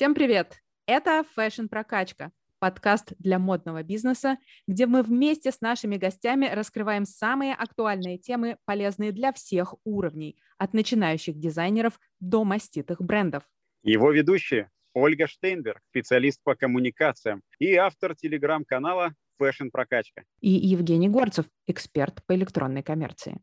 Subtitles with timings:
[0.00, 0.62] Всем привет!
[0.86, 7.52] Это Fashion Прокачка, подкаст для модного бизнеса, где мы вместе с нашими гостями раскрываем самые
[7.52, 13.42] актуальные темы, полезные для всех уровней, от начинающих дизайнеров до маститых брендов.
[13.82, 20.22] Его ведущие Ольга Штейнберг, специалист по коммуникациям и автор телеграм-канала Fashion Прокачка.
[20.40, 23.38] И Евгений Горцев, эксперт по электронной коммерции.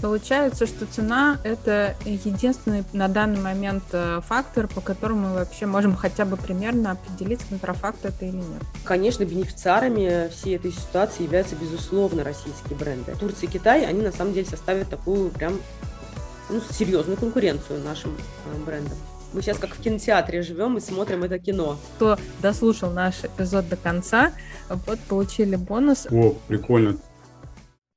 [0.00, 5.96] Получается, что цена– это единственный на данный момент э, фактор, по которому мы вообще можем
[5.96, 8.62] хотя бы примерно определить, контрафакт это или нет.
[8.84, 13.14] Конечно, бенефициарами всей этой ситуации являются, безусловно, российские бренды.
[13.18, 15.54] Турция и Китай, они на самом деле составят такую прям
[16.48, 18.96] ну, серьезную конкуренцию нашим э, брендам.
[19.32, 21.76] Мы сейчас как в кинотеатре живем и смотрим это кино.
[21.96, 24.32] Кто дослушал наш эпизод до конца,
[24.68, 26.06] вот получили бонус.
[26.10, 26.96] О, прикольно.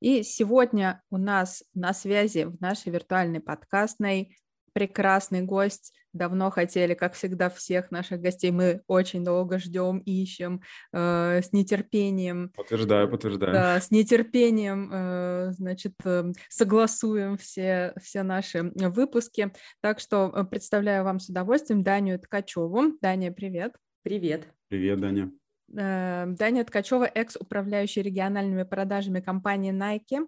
[0.01, 4.35] И сегодня у нас на связи в нашей виртуальной подкастной
[4.73, 5.93] прекрасный гость.
[6.13, 12.49] Давно хотели, как всегда, всех наших гостей мы очень долго ждем, ищем, э, с нетерпением.
[12.55, 13.53] Подтверждаю, подтверждаю.
[13.53, 19.53] Да, с нетерпением, э, значит, э, согласуем все, все наши выпуски.
[19.81, 22.97] Так что э, представляю вам с удовольствием Даню Ткачеву.
[23.02, 23.75] Даня, привет.
[24.03, 24.47] Привет.
[24.67, 25.31] Привет, Даня.
[25.75, 30.27] Э, Даня Ткачева, экс-управляющий региональными продажами компании Nike,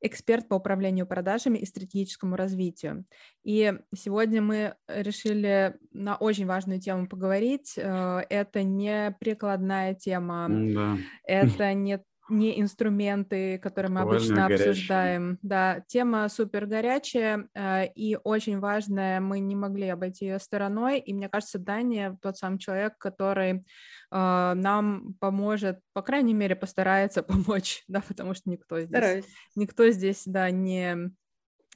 [0.00, 3.06] эксперт по управлению продажами и стратегическому развитию.
[3.42, 7.74] И сегодня мы решили на очень важную тему поговорить.
[7.76, 10.98] Э, это не прикладная тема, да.
[11.24, 14.70] это не не инструменты, которые мы обычно горячая.
[14.70, 15.38] обсуждаем.
[15.42, 19.20] Да, тема супер горячая э, и очень важная.
[19.20, 21.00] Мы не могли обойти ее стороной.
[21.00, 23.62] И мне кажется, Дания тот самый человек, который э,
[24.10, 29.26] нам поможет, по крайней мере, постарается помочь, да, потому что никто здесь, Стараюсь.
[29.54, 31.10] никто здесь, да, не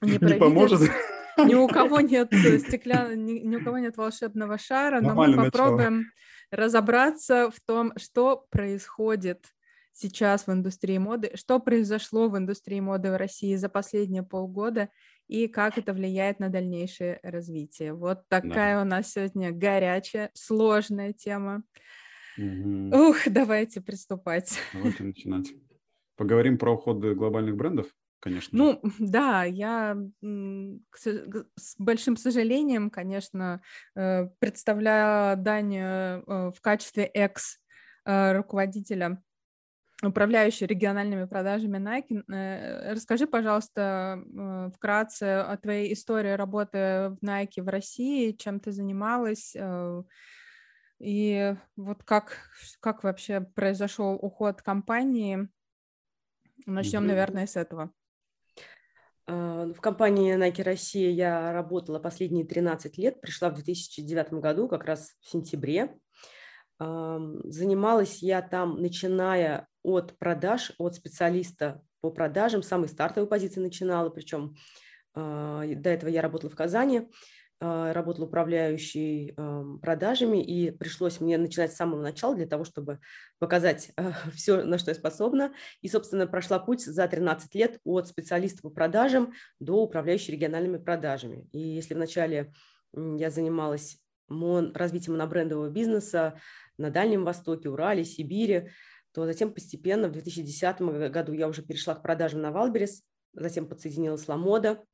[0.00, 0.90] не, не поможет.
[1.38, 3.14] Ни у кого нет стекля...
[3.14, 6.10] ни, ни у кого нет волшебного шара, но мы попробуем начало.
[6.50, 9.44] разобраться в том, что происходит
[9.98, 14.90] сейчас в индустрии моды, что произошло в индустрии моды в России за последние полгода
[15.27, 17.95] и как это влияет на дальнейшее развитие.
[17.95, 18.83] Вот такая да.
[18.83, 21.64] у нас сегодня горячая, сложная тема.
[22.39, 23.08] Угу.
[23.08, 24.56] Ух, давайте приступать.
[24.73, 25.52] Давайте начинать.
[26.17, 27.89] Поговорим про уходы глобальных брендов,
[28.20, 28.56] конечно.
[28.56, 33.61] Ну, да, я с большим сожалением, конечно,
[33.96, 39.20] э, представляю Данию э, в качестве экс-руководителя
[40.03, 42.23] управляющий региональными продажами Nike.
[42.33, 48.70] Э, расскажи, пожалуйста, э, вкратце о твоей истории работы в Nike в России, чем ты
[48.70, 50.03] занималась, э,
[51.01, 52.39] и вот как,
[52.81, 55.48] как вообще произошел уход компании.
[56.67, 57.92] Начнем, наверное, с этого.
[59.27, 65.15] В компании Nike Россия я работала последние 13 лет, пришла в 2009 году, как раз
[65.20, 65.97] в сентябре.
[66.80, 74.54] Занималась я там, начиная от продаж, от специалиста по продажам, самой стартовой позиции начинала, причем
[75.14, 77.08] а, до этого я работала в Казани,
[77.60, 79.34] а, работала управляющей
[79.80, 83.00] продажами, и пришлось мне начинать с самого начала для того, чтобы
[83.38, 83.92] показать
[84.34, 85.52] все, на что я способна.
[85.80, 91.48] И, собственно, прошла путь за 13 лет от специалиста по продажам до управляющей региональными продажами.
[91.52, 92.52] И если вначале
[92.94, 96.38] я занималась мон, развитием монобрендового бизнеса
[96.76, 98.70] на Дальнем Востоке, Урале, Сибири,
[99.13, 100.80] то затем постепенно в 2010
[101.11, 103.02] году я уже перешла к продажам на Wildberries,
[103.33, 104.85] затем подсоединилась Ламода,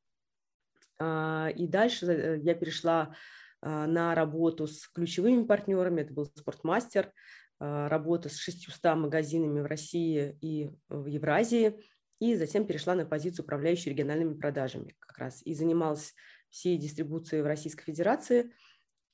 [0.99, 3.15] а, и дальше э, я перешла
[3.61, 7.13] а, на работу с ключевыми партнерами, это был Спортмастер,
[7.59, 11.81] а, работа с 600 магазинами в России и в Евразии,
[12.21, 16.15] и затем перешла на позицию управляющей региональными продажами как раз, и занималась
[16.49, 18.53] всей дистрибуцией в Российской Федерации–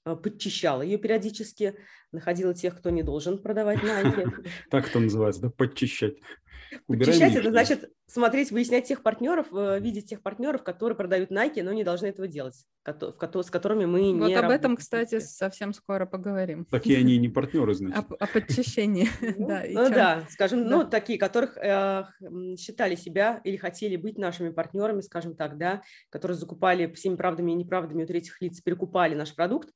[0.04, 1.76] подчищала ее периодически,
[2.12, 4.48] находила тех, кто не должен продавать Nike.
[4.70, 6.14] Так это называется, да, подчищать.
[6.86, 11.72] Подчищать– это значит смотреть, выяснять тех партнеров, э, видеть тех партнеров, которые продают Nike, но
[11.72, 16.06] не должны этого делать, с которыми мы вот не Вот об этом, кстати, совсем скоро
[16.06, 16.64] поговорим.
[16.66, 18.04] Такие они не партнеры, значит.
[18.10, 19.08] О, подчищении,
[19.38, 19.62] ну, да.
[19.68, 22.04] Ну да, скажем, ну такие, которых э,
[22.58, 27.54] считали себя или хотели быть нашими партнерами, скажем так, да, которые закупали всеми правдами и
[27.54, 29.70] неправдами у третьих лиц, перекупали наш продукт,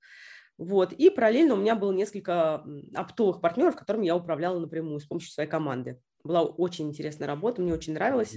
[0.56, 0.92] вот.
[0.92, 2.64] И параллельно у меня было несколько
[2.94, 6.00] оптовых партнеров, которыми я управляла напрямую с помощью своей команды.
[6.24, 8.36] Была очень интересная работа, мне очень нравилось.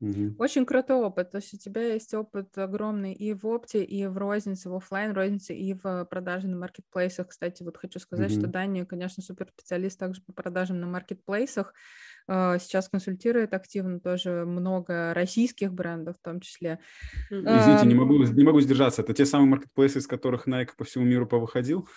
[0.00, 0.34] Угу.
[0.38, 1.30] Очень крутой опыт.
[1.30, 5.12] То есть у тебя есть опыт огромный и в опте, и в рознице, в офлайн
[5.12, 7.28] рознице, и в продаже на маркетплейсах.
[7.28, 8.40] Кстати, вот хочу сказать, угу.
[8.40, 11.72] что Дания, конечно, супер специалист также по продажам на маркетплейсах.
[12.26, 16.80] э, сейчас консультирует активно тоже много российских брендов в том числе.
[17.30, 19.02] Извините, не могу, не могу сдержаться.
[19.02, 21.88] Это те самые маркетплейсы, из которых Nike по всему миру повыходил?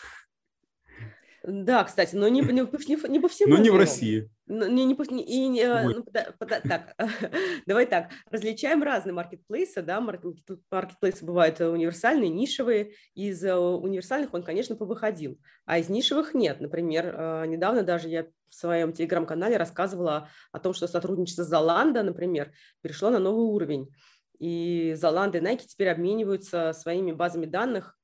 [1.50, 3.56] Да, кстати, но не, не, не, не по всему.
[3.56, 4.30] Но не в России.
[4.48, 6.94] Не, не, не, и, не, э, ну, да, так,
[7.66, 14.76] давай так, различаем разные маркетплейсы, да, маркетплейсы бывают универсальные, нишевые, из э, универсальных он, конечно,
[14.76, 20.60] повыходил, а из нишевых нет, например, э, недавно даже я в своем телеграм-канале рассказывала о
[20.60, 22.52] том, что сотрудничество Zalando, например,
[22.82, 23.90] перешло на новый уровень,
[24.38, 27.98] и Zalando и Nike теперь обмениваются своими базами данных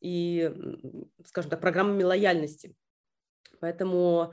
[0.00, 0.50] и,
[1.26, 2.74] скажем так, программами лояльности.
[3.60, 4.32] Поэтому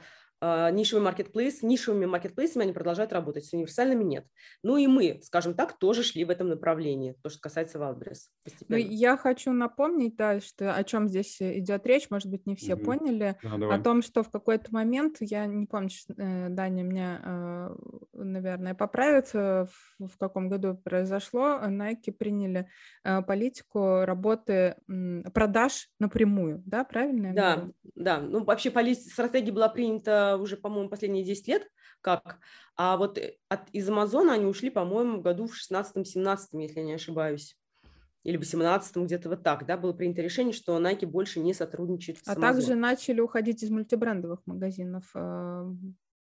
[0.72, 4.25] нишевый маркетплейс, нишевыми маркетплейсами они продолжают работать, с универсальными нет.
[4.63, 8.30] Ну и мы, скажем так, тоже шли в этом направлении, то, что касается Wildberries.
[8.68, 12.75] Ну, я хочу напомнить, да, что о чем здесь идет речь, может быть, не все
[12.75, 12.86] угу.
[12.86, 17.75] поняли, да, о том, что в какой-то момент, я не помню, э, Даня меня, э,
[18.13, 19.66] наверное, поправит, э,
[20.00, 22.68] в каком году произошло, Nike приняли
[23.04, 24.75] политику работы
[25.34, 27.34] продаж напрямую, да, правильно?
[27.34, 31.68] Да, да, ну вообще стратегия была принята уже, по-моему, последние 10 лет,
[32.01, 32.39] как,
[32.75, 36.94] а вот э, от, из Амазона они ушли, по-моему, году в 16-17, если я не
[36.94, 37.57] ошибаюсь
[38.24, 42.19] или в 18 где-то вот так, да, было принято решение, что Nike больше не сотрудничает
[42.19, 45.71] с А также начали уходить из мультибрендовых магазинов, э,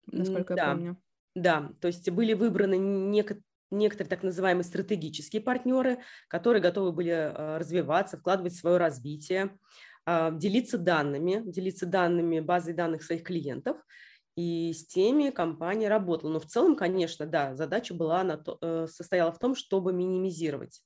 [0.07, 0.97] насколько да, я помню.
[1.35, 3.43] Да, то есть были выбраны некоторые
[3.73, 9.57] некоторые так называемые стратегические партнеры, которые готовы были э, развиваться, вкладывать в свое развитие.
[10.13, 13.77] А, делиться данными, делиться данными, базой данных своих клиентов,
[14.35, 16.31] и с теми компания работала.
[16.31, 20.81] Но в целом, конечно, да, задача была на то, э, состояла в том, чтобы минимизировать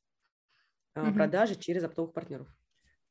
[0.96, 1.12] угу.
[1.14, 2.48] продажи через оптовых партнеров.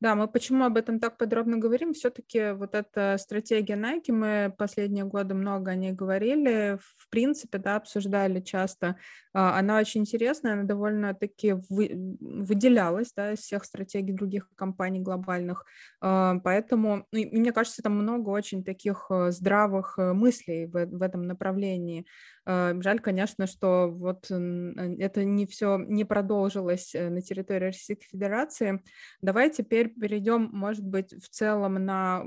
[0.04, 1.94] Да, мы почему об этом так подробно говорим?
[1.94, 7.76] Все-таки вот эта стратегия Nike, мы последние годы много о ней говорили, в принципе, да,
[7.76, 8.96] обсуждали часто.
[9.32, 15.64] А, она очень интересная, она довольно-таки вы, выделялась, да, из всех стратегий других компаний глобальных.
[16.02, 21.22] А, поэтому, ну, мне кажется, там много очень таких э, здравых э, мыслей в этом
[21.22, 22.04] направлении.
[22.46, 28.82] А, жаль, конечно, что вот это не все не продолжилось э, на территории Российской Федерации.
[29.22, 32.24] Давай теперь перейдем, может быть, в целом на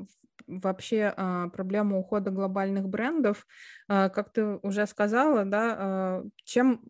[0.47, 3.45] вообще а, проблему ухода глобальных брендов.
[3.87, 6.81] А, как ты уже сказала, да, чем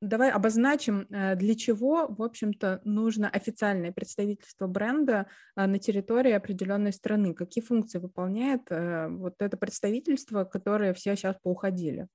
[0.00, 5.26] давай обозначим, э, для чего, в общем-то, нужно официальное представительство бренда
[5.56, 7.34] на территории определенной страны.
[7.34, 12.08] Какие функции выполняет э, вот это представительство, которое все сейчас поуходили?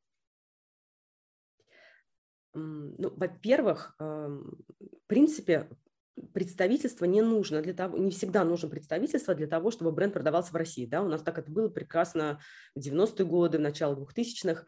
[2.54, 5.70] Ну, во-первых, в принципе,
[6.34, 10.56] представительство не нужно для того, не всегда нужно представительство для того, чтобы бренд продавался в
[10.56, 10.86] России.
[10.86, 11.02] Да?
[11.02, 12.40] У нас так это было прекрасно
[12.76, 14.66] в 90-е годы, в начало 2000-х.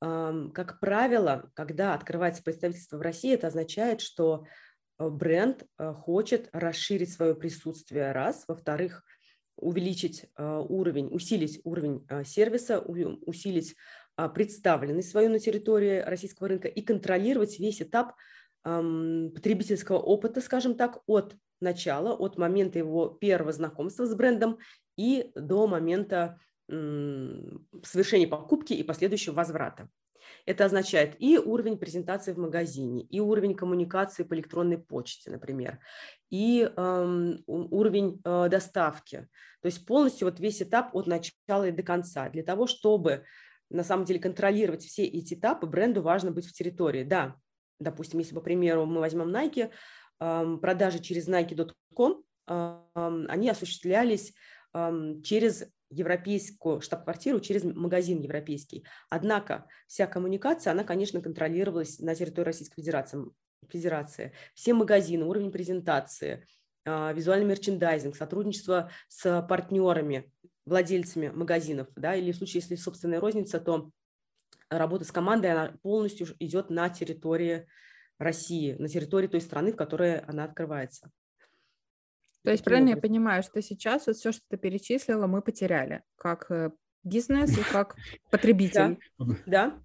[0.00, 4.44] Как правило, когда открывается представительство в России, это означает, что
[4.98, 8.44] э, бренд э, хочет расширить свое присутствие, раз.
[8.46, 9.02] Во-вторых,
[9.56, 13.76] увеличить э, уровень, усилить уровень сервиса, усилить
[14.34, 18.14] представленность свою на территории российского рынка и контролировать весь этап
[18.64, 24.58] потребительского опыта, скажем так, от начала, от момента его первого знакомства с брендом
[24.96, 29.88] и до момента совершения покупки и последующего возврата.
[30.46, 35.80] Это означает и уровень презентации в магазине, и уровень коммуникации по электронной почте, например,
[36.30, 39.28] и э, уровень э, доставки.
[39.60, 42.30] То есть полностью вот весь этап от начала и до конца.
[42.30, 43.24] Для того, чтобы
[43.70, 47.04] на самом деле контролировать все эти этапы, бренду важно быть в территории.
[47.04, 47.36] Да,
[47.84, 49.70] допустим, если, по примеру, мы возьмем Nike,
[50.18, 54.34] продажи через nike.com, они осуществлялись
[55.22, 58.84] через европейскую штаб-квартиру через магазин европейский.
[59.08, 63.20] Однако вся коммуникация, она, конечно, контролировалась на территории Российской Федерации.
[63.68, 64.32] Федерации.
[64.54, 66.46] Все магазины, уровень презентации,
[66.84, 70.30] а, визуальный мерчендайзинг, сотрудничество с партнерами,
[70.66, 73.90] владельцами магазинов, да, или в случае, если собственная розница, то
[74.70, 77.66] работа с командой она полностью идет на территории
[78.18, 81.10] России, на территории той страны, в которой она открывается.
[82.42, 86.50] То есть правильно я понимаю, что сейчас вот все, что ты перечислила, мы потеряли, как
[86.50, 86.70] э,
[87.02, 87.96] бизнес и как
[88.30, 88.98] потребитель.
[89.46, 89.80] Да.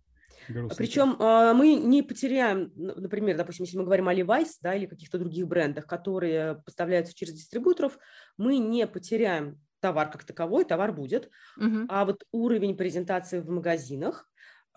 [0.77, 5.19] Причем а, мы не потеряем, например, допустим, если мы говорим о Levi's да, или каких-то
[5.19, 7.97] других брендах, которые поставляются через дистрибуторов,
[8.37, 11.85] мы не потеряем товар как таковой, товар будет, угу.
[11.87, 14.28] а вот уровень презентации в магазинах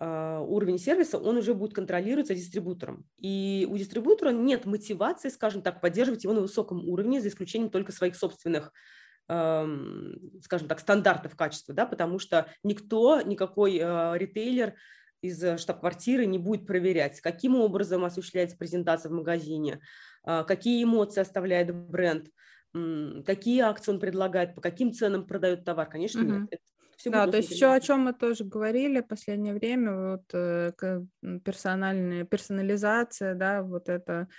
[0.05, 3.05] уровень сервиса, он уже будет контролироваться дистрибутором.
[3.17, 7.91] И у дистрибутора нет мотивации, скажем так, поддерживать его на высоком уровне, за исключением только
[7.91, 8.71] своих собственных
[9.25, 14.75] скажем так, стандартов качества, да, потому что никто, никакой э, ритейлер
[15.23, 19.79] из штаб-квартиры не будет проверять, каким образом осуществляется презентация в магазине,
[20.23, 22.27] а, какие эмоции оставляет бренд,
[22.73, 25.87] какие акции он предлагает, по каким ценам продает товар.
[25.89, 26.47] Конечно, угу.
[26.51, 26.59] нет.
[27.03, 30.71] Все да, то есть еще о чем мы тоже говорили в последнее время, вот э,
[31.43, 34.29] персональная персонализация, да, вот это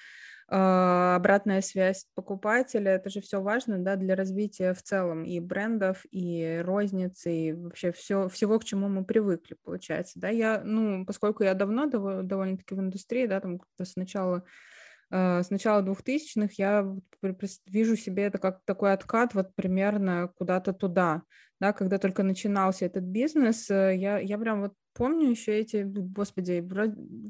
[0.49, 6.07] а, обратная связь покупателя, это же все важно, да, для развития в целом и брендов,
[6.11, 11.45] и розницы, и вообще все, всего, к чему мы привыкли, получается, да, я, ну, поскольку
[11.45, 14.43] я давно довольно-таки в индустрии, да, там сначала
[15.15, 16.85] с начала 2000-х я
[17.67, 21.23] вижу себе это как такой откат вот примерно куда-то туда,
[21.61, 26.67] да, когда только начинался этот бизнес, э, я, я прям вот помню еще эти, господи,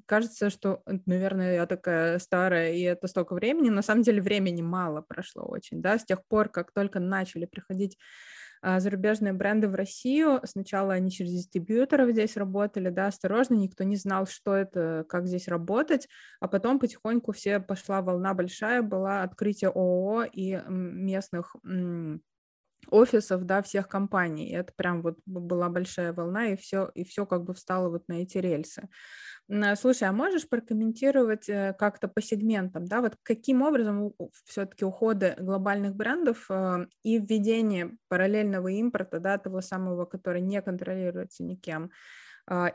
[0.07, 5.03] кажется, что, наверное, я такая старая, и это столько времени, на самом деле времени мало
[5.03, 7.99] прошло очень, да, с тех пор, как только начали приходить
[8.79, 10.41] зарубежные бренды в Россию.
[10.45, 15.49] Сначала они через дистрибьюторов здесь работали, да, осторожно, никто не знал, что это, как здесь
[15.49, 16.09] работать,
[16.41, 21.57] а потом потихоньку все пошла волна большая, была открытие ООО и местных
[22.91, 24.51] офисов, да, всех компаний.
[24.53, 28.23] Это прям вот была большая волна, и все, и все как бы встало вот на
[28.23, 28.89] эти рельсы.
[29.77, 34.15] Слушай, а можешь прокомментировать э, как-то по сегментам, да, вот каким образом
[34.47, 41.45] все-таки уходы глобальных брендов э, и введение параллельного импорта, да, того самого, который не контролируется
[41.45, 41.89] никем, а,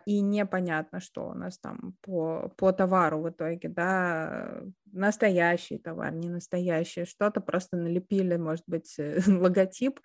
[0.05, 4.61] и непонятно, что у нас там по, по товару в итоге, да,
[4.91, 8.95] настоящий товар, не настоящий, что-то просто налепили, может быть,
[9.27, 9.99] логотип,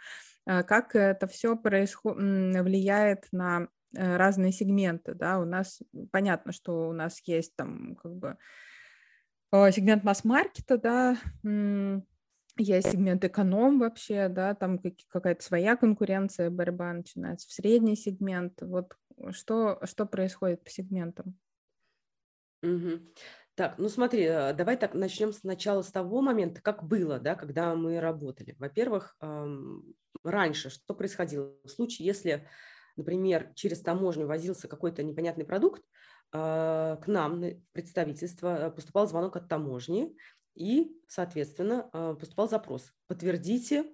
[0.46, 2.16] а, как это все происход...
[2.16, 5.80] влияет на э, разные сегменты, да, у нас
[6.12, 8.36] понятно, что у нас есть там как бы
[9.50, 11.16] сегмент масс-маркета, да,
[12.56, 14.78] есть сегмент эконом вообще, да, там
[15.08, 18.60] какая-то своя конкуренция, борьба начинается в средний сегмент.
[18.60, 18.94] Вот
[19.30, 21.38] что, что происходит по сегментам?
[22.62, 23.00] Угу.
[23.54, 27.74] Так, ну смотри, э, давай так начнем сначала с того момента, как было, да, когда
[27.74, 28.56] мы работали.
[28.58, 29.16] Во-первых,
[30.24, 31.54] раньше что происходило?
[31.64, 32.48] В случае, если,
[32.96, 35.82] например, через таможню возился какой-то непонятный продукт,
[36.32, 40.16] а, к нам в представительство э, поступал звонок от таможни,
[40.56, 42.92] и, соответственно, поступал запрос.
[43.08, 43.92] Подтвердите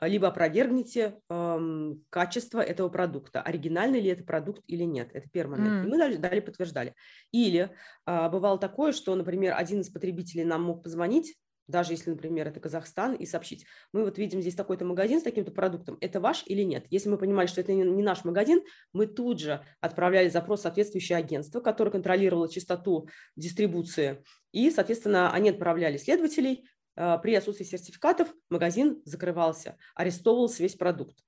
[0.00, 5.10] либо опровергните эм, качество этого продукта, оригинальный ли это продукт или нет.
[5.12, 5.84] Это первый момент.
[5.84, 5.86] Mm.
[5.86, 6.94] И мы далее, далее подтверждали.
[7.32, 7.70] Или
[8.06, 11.36] э, бывало такое, что, например, один из потребителей нам мог позвонить,
[11.70, 15.52] даже если, например, это Казахстан, и сообщить, мы вот видим здесь такой-то магазин с таким-то
[15.52, 16.86] продуктом, это ваш или нет?
[16.90, 21.16] Если мы понимали, что это не наш магазин, мы тут же отправляли запрос в соответствующее
[21.16, 29.76] агентство, которое контролировало частоту дистрибуции, и, соответственно, они отправляли следователей, при отсутствии сертификатов магазин закрывался,
[29.94, 31.18] арестовывался весь продукт.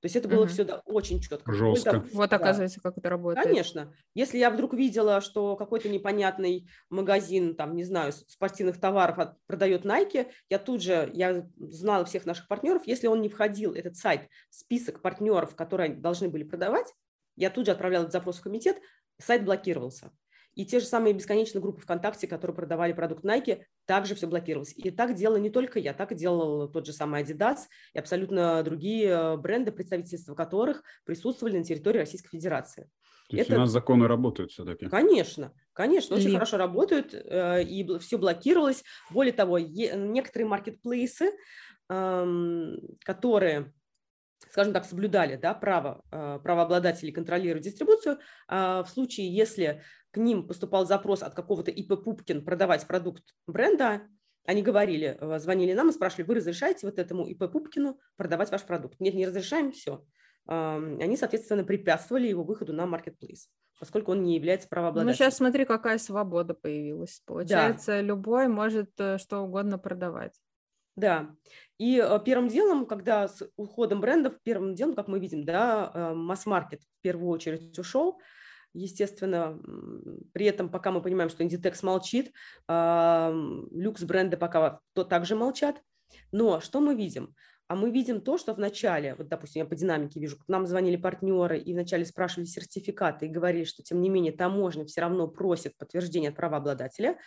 [0.00, 0.48] То есть это было угу.
[0.48, 1.52] все да, очень четко.
[1.52, 2.04] Жестко.
[2.12, 2.36] Вот да.
[2.36, 3.46] оказывается, как это работает.
[3.46, 3.94] Конечно.
[4.14, 10.30] Если я вдруг видела, что какой-то непонятный магазин, там, не знаю, спортивных товаров продает Nike,
[10.50, 14.54] я тут же, я знала всех наших партнеров, если он не входил, этот сайт, в
[14.54, 16.92] список партнеров, которые должны были продавать,
[17.34, 18.76] я тут же отправляла этот запрос в комитет,
[19.18, 20.12] сайт блокировался.
[20.56, 24.72] И те же самые бесконечные группы ВКонтакте, которые продавали продукт Nike, также все блокировалось.
[24.74, 27.58] И так делала не только я, так делал тот же самый Adidas
[27.92, 32.90] и абсолютно другие э, бренды, представительства которых присутствовали на территории Российской Федерации.
[33.28, 33.58] То есть Это...
[33.58, 34.88] у нас законы работают все-таки?
[34.88, 36.34] Конечно, конечно, очень Ли...
[36.34, 38.82] хорошо работают, э, и все блокировалось.
[39.10, 41.32] Более того, некоторые маркетплейсы,
[41.90, 43.74] эм, которые
[44.50, 50.46] скажем так, соблюдали да, право э, правообладателей контролировать дистрибуцию, а в случае, если к ним
[50.46, 54.02] поступал запрос от какого-то ИП Пупкин продавать продукт бренда,
[54.44, 58.62] они говорили, э, звонили нам и спрашивали, вы разрешаете вот этому ИП Пупкину продавать ваш
[58.62, 59.00] продукт?
[59.00, 60.04] Нет, не разрешаем, все.
[60.48, 63.50] Они, соответственно, препятствовали его выходу на маркетплейс,
[63.80, 65.10] поскольку он не является правообладателем.
[65.10, 67.20] Ну, сейчас смотри, какая свобода появилась.
[67.26, 68.00] Получается, да.
[68.00, 70.40] любой может э, что угодно продавать.
[70.96, 71.30] Да.
[71.78, 76.82] И э, первым делом, когда с уходом брендов, первым делом, как мы видим, да, масс-маркет
[76.82, 78.18] в первую очередь ушел,
[78.78, 79.58] Естественно,
[80.34, 82.30] при этом пока мы понимаем, что Inditex молчит,
[82.68, 85.80] люкс-бренды пока то также молчат.
[86.30, 87.34] Но что мы видим?
[87.68, 90.96] А мы видим то, что в начале, вот, допустим, я по динамике вижу, нам звонили
[90.96, 95.76] партнеры и вначале спрашивали сертификаты и говорили, что, тем не менее, таможня все равно просит
[95.76, 97.18] подтверждение от правообладателя.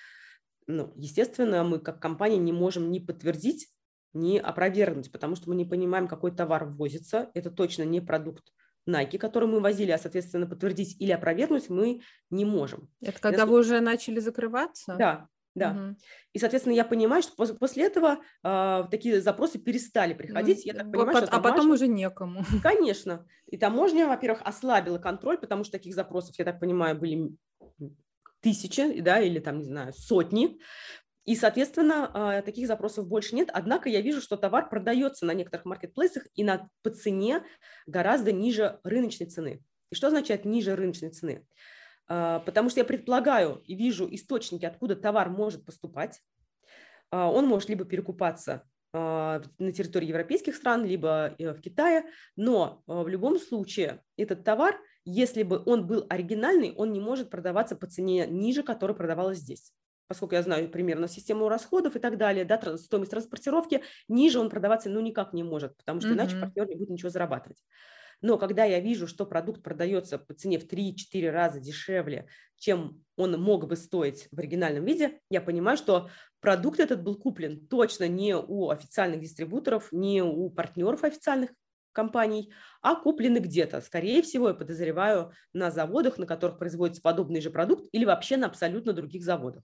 [0.71, 3.69] Ну, естественно, мы как компания не можем ни подтвердить,
[4.13, 7.31] ни опровергнуть, потому что мы не понимаем, какой товар ввозится.
[7.33, 8.53] Это точно не продукт
[8.87, 12.87] Nike, который мы возили, а, соответственно, подтвердить или опровергнуть мы не можем.
[13.01, 13.49] Это когда Если...
[13.49, 14.95] вы уже начали закрываться?
[14.95, 15.71] Да, Да.
[15.71, 15.97] Угу.
[16.33, 20.61] И, соответственно, я понимаю, что после этого э, такие запросы перестали приходить.
[20.67, 22.45] Ну, я так понимаю, что а потом уже некому.
[22.61, 23.25] Конечно.
[23.47, 27.31] И таможня, во-первых, ослабила контроль, потому что таких запросов, я так понимаю, были
[28.41, 30.59] тысячи, да, или там, не знаю, сотни.
[31.25, 33.49] И, соответственно, а, таких запросов больше нет.
[33.53, 37.43] Однако я вижу, что товар продается на некоторых маркетплейсах и на, по цене
[37.85, 39.61] гораздо ниже рыночной цены.
[39.91, 41.45] И что означает ниже рыночной цены?
[42.07, 46.19] А, потому что я предполагаю и вижу источники, откуда товар может поступать.
[47.11, 52.05] А, он может либо перекупаться на территории европейских стран, либо э, в Китае,
[52.35, 54.79] но в любом случае этот товар,
[55.09, 59.73] если бы он был оригинальный, он не может продаваться по цене ниже, которая продавалась здесь
[60.09, 64.89] поскольку я знаю примерно систему расходов и так далее, да, стоимость транспортировки, ниже он продаваться
[64.89, 66.13] ну никак не может, потому что mm-hmm.
[66.13, 67.63] иначе партнер не будет ничего зарабатывать.
[68.21, 73.39] Но когда я вижу, что продукт продается по цене в 3-4 раза дешевле, чем он
[73.39, 76.09] мог бы стоить в оригинальном виде, я понимаю, что
[76.41, 81.51] продукт этот был куплен точно не у официальных дистрибуторов, не у партнеров официальных
[81.91, 83.81] компаний, а куплены где-то.
[83.81, 88.47] Скорее всего, я подозреваю, на заводах, на которых производится подобный же продукт, или вообще на
[88.47, 89.63] абсолютно других заводах.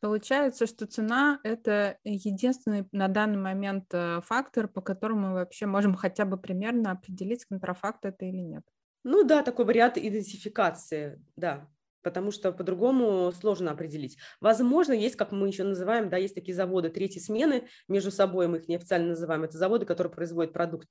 [0.00, 5.96] Получается, что цена– это единственный на данный момент э, фактор, по которому мы вообще можем
[5.96, 8.62] хотя бы примерно определить, контрафакт это или нет.
[9.02, 11.68] Ну да, такой вариант идентификации, да,
[12.02, 14.18] потому что по-другому сложно определить.
[14.40, 18.58] Возможно, есть, как мы еще называем, да, есть такие заводы третьей смены между собой, мы
[18.58, 20.88] их неофициально называем, это заводы, которые производят продукт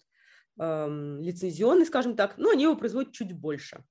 [0.60, 3.84] эм, лицензионный, скажем так, но они его производят чуть больше.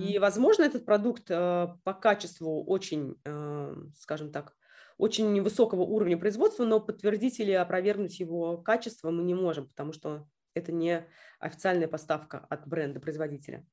[0.00, 4.54] И, возможно, этот продукт э, по качеству очень, э, скажем так,
[4.98, 10.28] очень высокого уровня производства, но подтвердить или опровергнуть его качество мы не можем, потому что
[10.54, 11.06] это не
[11.38, 13.66] официальная поставка от бренда-производителя.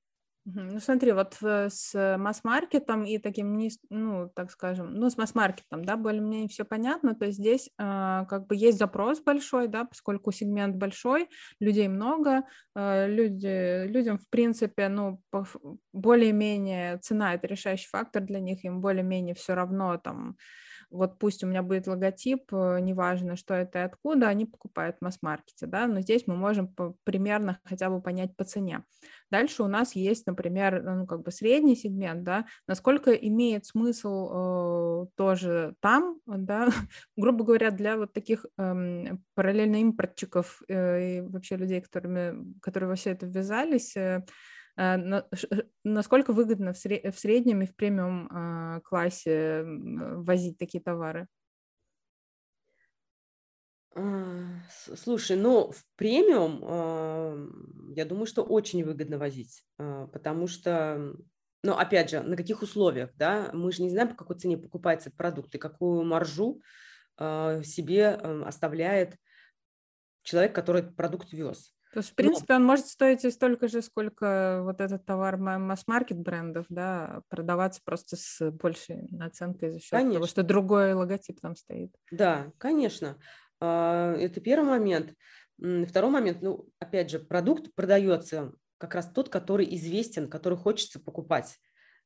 [0.46, 3.58] Ну, смотри, вот э, с масс-маркетом и таким,
[3.90, 8.48] ну, так скажем, ну, с масс-маркетом, да, более-менее все понятно, то есть здесь э, как
[8.48, 11.30] бы есть запрос большой, да, поскольку сегмент большой,
[11.62, 12.44] людей много,
[12.76, 15.22] э, люди, людям, в принципе, ну,
[15.94, 20.36] более-менее цена– это решающий фактор для них, им более-менее все равно, там,
[20.94, 25.02] вот пусть у меня будет логотип, э, неважно, что это и откуда, они покупают в
[25.02, 26.74] масс-маркете, да, но здесь мы можем
[27.04, 28.84] примерно хотя бы понять по цене.
[29.32, 35.06] Дальше у нас есть, например, ну, как бы средний сегмент, да, насколько имеет смысл э,
[35.16, 36.70] тоже там, да,
[37.18, 39.04] грубо говоря, для вот таких э,
[39.34, 44.24] параллельно импортчиков э, и вообще людей, которыми, которые во все это ввязались, э,
[44.76, 51.28] насколько выгодно в среднем и в премиум а, классе возить такие товары?
[53.96, 54.64] А,
[54.96, 57.38] слушай, ну в премиум а,
[57.96, 61.14] я думаю, что очень выгодно возить, потому что,
[61.62, 65.12] ну опять же, на каких условиях, да, мы же не знаем, по какой цене покупается
[65.12, 66.62] продукт и какую маржу
[67.16, 69.18] себе оставляет
[70.24, 71.76] человек, который продукт вез.
[71.94, 72.56] То есть, в принципе, Но...
[72.56, 78.50] он может стоить столько же, сколько вот этот товар масс-маркет брендов, да, продаваться просто с
[78.50, 80.16] большей наценкой за счет конечно.
[80.16, 81.94] того, что другой логотип там стоит.
[82.10, 83.20] Да, конечно.
[83.62, 85.14] А, это первый момент.
[85.88, 91.60] Второй момент, ну, опять же, продукт продается как раз тот, который известен, который хочется покупать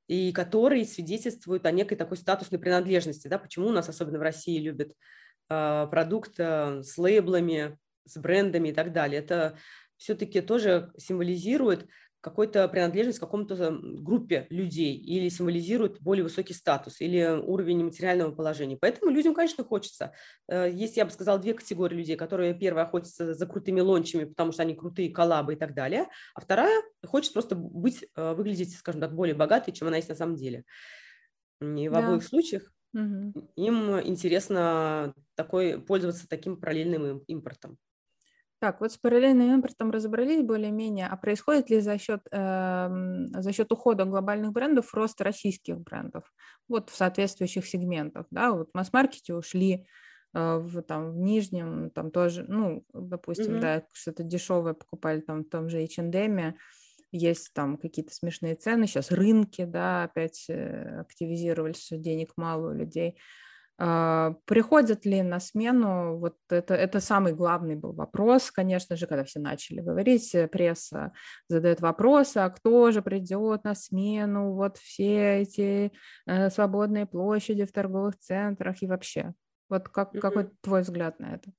[0.08, 4.60] и который свидетельствует о некой такой статусной принадлежности, да, почему у нас, особенно в России,
[4.60, 4.92] любят
[5.50, 9.20] а, продукт а, с лейблами, с брендами и так далее.
[9.20, 9.58] Это
[9.98, 11.88] все-таки тоже символизирует
[12.22, 18.78] какой-то принадлежность к какому-то группе людей или символизирует более высокий статус или уровень материального положения.
[18.80, 20.14] Поэтому людям, конечно, хочется.
[20.50, 24.52] Э, есть, я бы сказала, две категории людей, которые, первая, охотятся за крутыми лончами, потому
[24.52, 29.00] что они крутые коллабы и так далее, а вторая хочет просто быть, э, выглядеть, скажем
[29.00, 30.64] так, более богатой, чем она есть на самом деле.
[31.62, 32.00] И в да.
[32.00, 33.52] обоих случаях угу.
[33.56, 37.78] им интересно такой, пользоваться таким параллельным импортом.
[38.60, 43.72] Так, вот с параллельным импортом разобрались более-менее, а происходит ли за счет, э, за счет
[43.72, 46.24] ухода глобальных брендов рост российских брендов,
[46.68, 49.86] вот в соответствующих сегментах, да, вот в масс-маркете ушли,
[50.34, 53.62] э, в, там, в нижнем, там тоже, ну, допустим, mm-hmm.
[53.62, 56.56] да, что-то дешевое покупали там в том же H&M,
[57.12, 63.20] есть там какие-то смешные цены, сейчас рынки, да, опять э, активизировались, денег мало у людей,
[63.78, 69.40] приходят ли на смену, вот это, это самый главный был вопрос, конечно же, когда все
[69.40, 71.14] начали говорить, э, пресса
[71.48, 75.92] задает вопросы, а кто же придет на смену, вот все эти
[76.26, 79.34] э, свободные площади в торговых центрах и вообще.
[79.70, 80.20] Вот как, mm-hmm.
[80.20, 81.52] какой твой взгляд на это?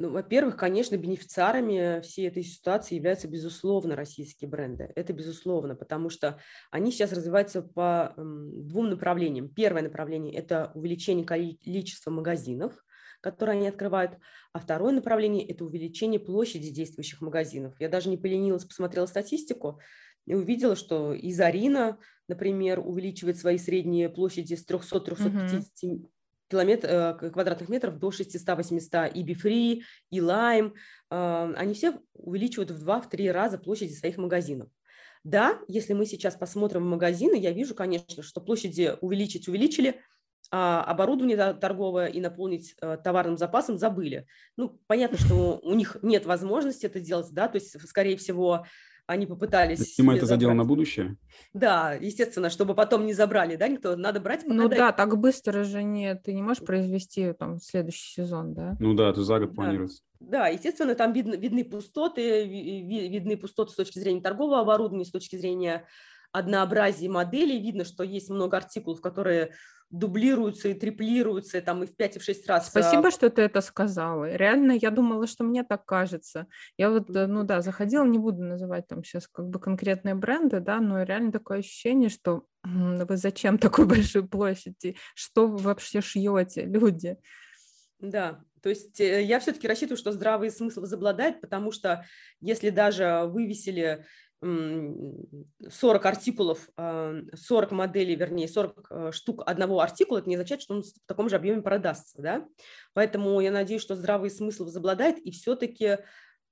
[0.00, 4.90] Ну, во-первых, конечно, бенефициарами всей этой ситуации являются, безусловно, российские бренды.
[4.96, 9.50] Это безусловно, потому что они сейчас развиваются по двум направлениям.
[9.50, 12.82] Первое направление– это увеличение количества магазинов,
[13.20, 14.12] которые они открывают,
[14.54, 17.78] а второе направление– это увеличение площади действующих магазинов.
[17.78, 19.80] Я даже не поленилась, посмотрела статистику
[20.24, 26.10] и увидела, что и Зарина, например, увеличивает свои средние площади с 300-350 угу
[26.50, 29.12] километр, э, квадратных метров до 600-800.
[29.14, 30.74] И Бифри, и Лайм,
[31.10, 34.68] э, они все увеличивают в 2-3 раза площади своих магазинов.
[35.22, 40.00] Да, если мы сейчас посмотрим магазины, я вижу, конечно, что площади увеличить увеличили,
[40.50, 44.26] а оборудование торговое и наполнить э, товарным запасом забыли.
[44.56, 48.66] Ну, понятно, что у них нет возможности это делать, да, то есть, скорее всего,
[49.10, 49.94] они попытались...
[49.94, 51.16] Снимать это задел на будущее?
[51.52, 55.82] Да, естественно, чтобы потом не забрали, да, никто, надо брать, Ну да, так быстро же
[55.82, 58.76] не, ты не можешь произвести там следующий сезон, да?
[58.78, 59.54] Ну да, это за год да.
[59.56, 60.02] планируется.
[60.20, 65.34] Да, естественно, там видно, видны пустоты, видны пустоты с точки зрения торгового оборудования, с точки
[65.34, 65.86] зрения
[66.30, 67.58] однообразия моделей.
[67.60, 69.54] Видно, что есть много артикулов, которые
[69.90, 72.68] дублируются и триплируются там и в 5 и в 6 раз.
[72.68, 74.32] Спасибо, а, что ты это сказала.
[74.36, 76.46] Реально, я думала, что мне так кажется.
[76.76, 80.60] Я вот, э, ну да, заходила, не буду называть там сейчас как бы конкретные бренды,
[80.60, 84.96] да, но реально такое ощущение, что вы зачем такой большой площади?
[85.14, 87.16] Что вы вообще шьете, люди?
[87.98, 92.04] Да, то есть э, я все-таки рассчитываю, что здравый смысл возобладает, потому что
[92.40, 94.06] если даже вывесили
[94.42, 100.74] 40 артикулов, 40 а, моделей, вернее, 40 э, штук одного артикула, это не означает, что
[100.74, 102.48] он в таком же объеме продастся, да?
[102.94, 105.98] Поэтому я надеюсь, что здравый смысл возобладает, и все-таки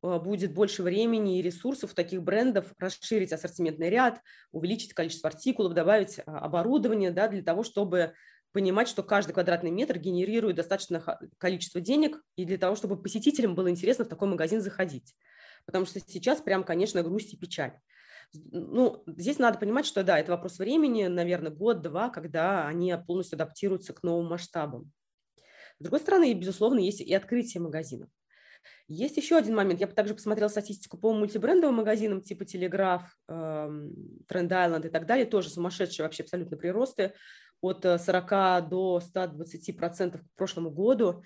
[0.03, 4.21] а, будет больше времени и ресурсов таких брендов расширить ассортиментный ряд,
[4.53, 8.13] увеличить количество артикулов, добавить а, оборудование, да, для того, чтобы
[8.53, 11.03] понимать, что каждый квадратный метр генерирует достаточное
[11.39, 15.15] количество денег, и для того, чтобы посетителям было интересно в такой магазин заходить
[15.69, 17.79] потому что сейчас прям, конечно, грусть и печаль.
[18.33, 23.93] Ну, здесь надо понимать, что да, это вопрос времени, наверное, год-два, когда они полностью адаптируются
[23.93, 24.91] к новым масштабам.
[25.79, 28.09] С другой стороны, безусловно, есть и открытие магазинов.
[28.87, 29.81] Есть еще один момент.
[29.81, 35.27] Я также посмотрела статистику по мультибрендовым магазинам типа Телеграф, Тренд Айленд и так далее.
[35.27, 37.13] Тоже сумасшедшие вообще абсолютно приросты
[37.61, 41.23] от 40 э, до 120 процентов к прошлому году.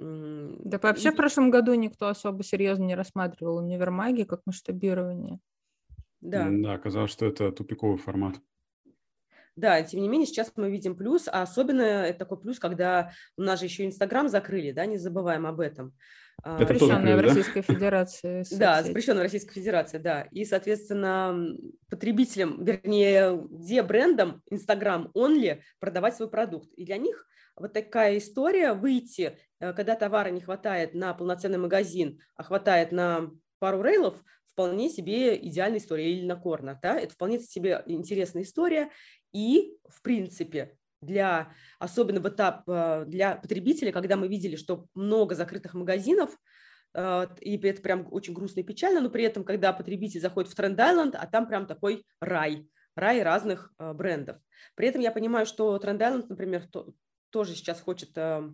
[0.00, 5.40] Да вообще в прошлом году никто особо серьезно не рассматривал универмаги как масштабирование.
[6.20, 6.48] Да.
[6.50, 8.36] Да, оказалось, что это тупиковый формат.
[9.56, 13.42] Да, тем не менее, сейчас мы видим плюс, а особенно это такой плюс, когда у
[13.42, 15.94] нас же еще Инстаграм закрыли, да, не забываем об этом.
[16.44, 18.44] Это запрещенная в Российской Федерации.
[18.56, 20.22] Да, запрещенная в Российской Федерации, да.
[20.30, 21.56] И, соответственно,
[21.90, 26.72] потребителям, вернее, где брендам Инстаграм only продавать свой продукт.
[26.74, 32.20] И для них вот такая история выйти, э, когда товара не хватает на полноценный магазин,
[32.36, 37.40] а хватает на пару рейлов, вполне себе идеальная история или на корнер, да, это вполне
[37.40, 38.90] себе интересная история,
[39.32, 45.34] и, в принципе, для, особенно в этап э, для потребителя, когда мы видели, что много
[45.34, 46.36] закрытых магазинов,
[46.94, 50.54] э, и это прям очень грустно и печально, но при этом, когда потребитель заходит в
[50.54, 54.38] Тренд Айленд, а там прям такой рай, рай разных брендов.
[54.74, 56.64] При этом я понимаю, что Тренд Айленд, например,
[57.30, 58.50] тоже сейчас хочет э,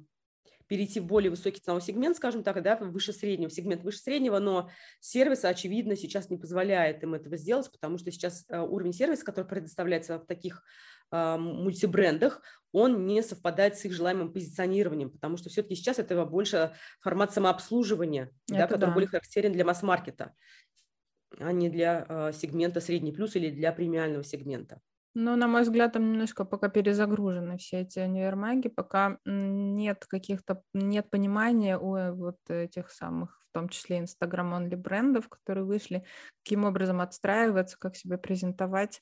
[0.66, 4.70] перейти в более высокий ценовой сегмент, скажем так, да, выше среднего, сегмент выше среднего, но
[5.00, 9.46] сервис, очевидно, сейчас не позволяет им этого сделать, потому что сейчас э, уровень сервиса, который
[9.46, 10.60] предоставляется в таких э,
[11.10, 17.32] мультибрендах, он не совпадает с их желаемым позиционированием, потому что все-таки сейчас это больше формат
[17.32, 18.92] самообслуживания, да, который да.
[18.92, 20.34] более характерен для масс-маркета,
[21.38, 24.80] а не для сегмента средний плюс или для премиального сегмента.
[25.16, 31.08] Ну, на мой взгляд, там немножко пока перезагружены все эти универмаги, пока нет каких-то, нет
[31.08, 36.04] понимания у вот этих самых, в том числе инстаграм-онли брендов, которые вышли,
[36.42, 39.00] каким образом отстраиваться, как себя презентовать.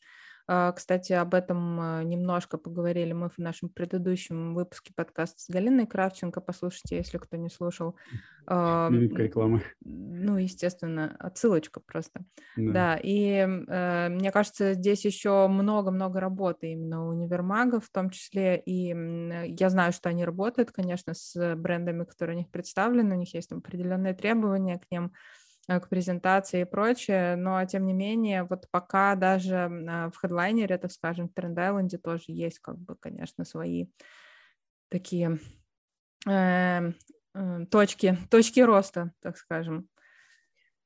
[0.55, 5.87] А, кстати, об этом а, немножко поговорили мы в нашем предыдущем выпуске подкаста с Галиной
[5.87, 6.43] Кравченко.
[6.43, 7.97] Послушайте, если кто не слушал.
[8.47, 9.63] А, Минутка рекламы.
[9.83, 12.21] Ну, естественно, отсылочка просто.
[12.57, 18.11] Да, да и э, мне кажется, здесь еще много-много работы именно у универмагов, в том
[18.11, 23.19] числе и я знаю, что они работают, конечно, с брендами, которые у них представлены, у
[23.19, 27.93] них есть там определенные требования к ним, Э, к презентации и прочее, но тем не
[27.93, 31.59] менее, вот пока даже а, в хедлайнере, так скажем, в Тренд
[32.03, 33.87] тоже есть, как бы, конечно, свои
[34.89, 35.39] такие
[36.29, 36.93] э,
[37.35, 39.89] э, точки, точки роста, так скажем.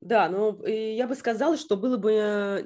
[0.01, 2.63] Да, ну я бы сказала, что было бы,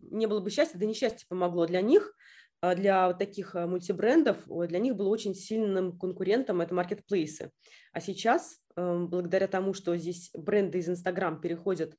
[0.00, 2.15] не было бы счастья, да несчастье помогло для них, а,
[2.62, 7.50] для вот таких а, мультибрендов, для них был очень сильным конкурентом это маркетплейсы.
[7.92, 11.96] А сейчас, эм, благодаря тому, что здесь бренды из Инстаграм переходят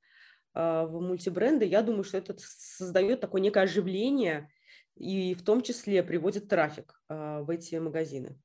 [0.53, 4.49] а, в мультибренды, я думаю, что это создает такое некое оживление
[4.95, 8.35] и в том числе приводит трафик в эти магазины.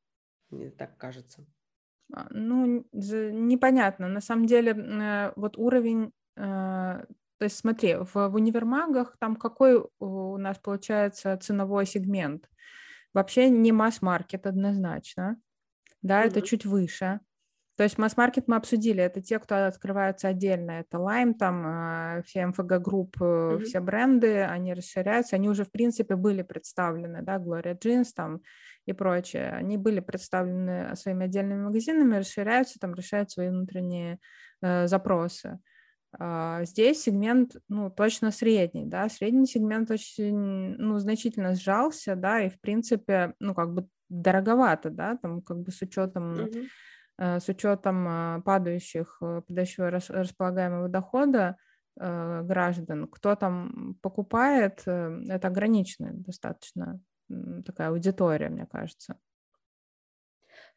[0.50, 1.46] Мне так кажется.
[2.30, 4.08] Ну, непонятно.
[4.08, 7.04] На самом деле, э, вот уровень э,
[7.42, 12.48] то есть смотри, в, в универмагах там какой у нас получается ценовой сегмент?
[13.14, 15.38] Вообще не масс-маркет однозначно,
[16.02, 16.28] да, mm-hmm.
[16.28, 17.18] это чуть выше.
[17.76, 22.46] То есть масс-маркет мы обсудили, это те, кто открываются отдельно, это Lime, там э, все
[22.46, 23.64] МФГ групп, mm-hmm.
[23.64, 28.42] все бренды, они расширяются, они уже в принципе были представлены, да, Gloria Jeans там
[28.86, 34.20] и прочее, они были представлены своими отдельными магазинами, расширяются, там решают свои внутренние
[34.60, 35.58] э, запросы.
[36.18, 42.50] А, здесь сегмент, ну, точно средний, да, средний сегмент очень, ну, значительно сжался, да, и,
[42.50, 47.40] в принципе, ну, как бы дороговато, да, там, как бы с учетом, mm-hmm.
[47.40, 51.56] с учетом а, падающих, э, падающего располагаемого дохода
[51.98, 57.00] э, граждан, кто там покупает, это ограниченная достаточно
[57.64, 59.16] такая аудитория, мне кажется.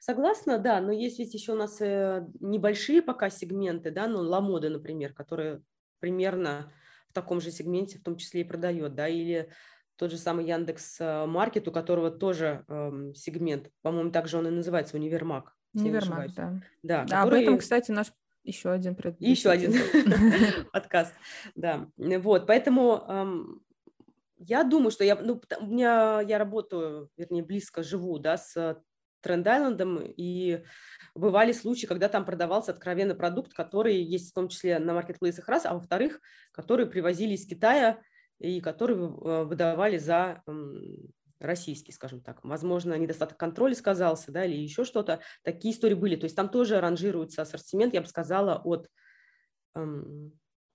[0.06, 4.70] Согласна, да, но есть ведь еще у нас э, небольшие пока сегменты, да, ну, Ламода,
[4.70, 5.64] например, которые
[6.00, 6.72] примерно
[7.10, 9.50] в таком же сегменте в том числе и продает, да, или
[9.96, 14.52] тот же самый Яндекс э, Маркет, у которого тоже эм, сегмент, по-моему, также он и
[14.52, 15.56] называется Универмаг.
[15.74, 16.62] Универмаг, да.
[16.84, 17.40] Да, да который...
[17.40, 18.14] об этом, кстати, наш
[18.44, 19.32] еще один предыдущий.
[19.32, 19.74] Еще один
[20.72, 21.16] подкаст,
[21.56, 21.90] да.
[21.98, 23.62] Вот, поэтому эм,
[24.38, 28.80] я думаю, что я, ну, у меня, я работаю, вернее, близко живу, да, с
[29.26, 30.64] Тренд-Айлендом, и
[31.16, 35.66] бывали случаи, когда там продавался откровенный продукт, который есть в том числе на маркетплейсах раз,
[35.66, 38.00] а во-вторых, которые привозили из Китая
[38.40, 40.44] и которые э, выдавали за
[41.40, 42.44] российский, скажем так.
[42.44, 45.20] Возможно, недостаток контроля сказался, да, или еще что-то.
[45.44, 46.16] Такие истории были.
[46.16, 48.90] То есть там тоже ранжируется ассортимент, я бы сказала, от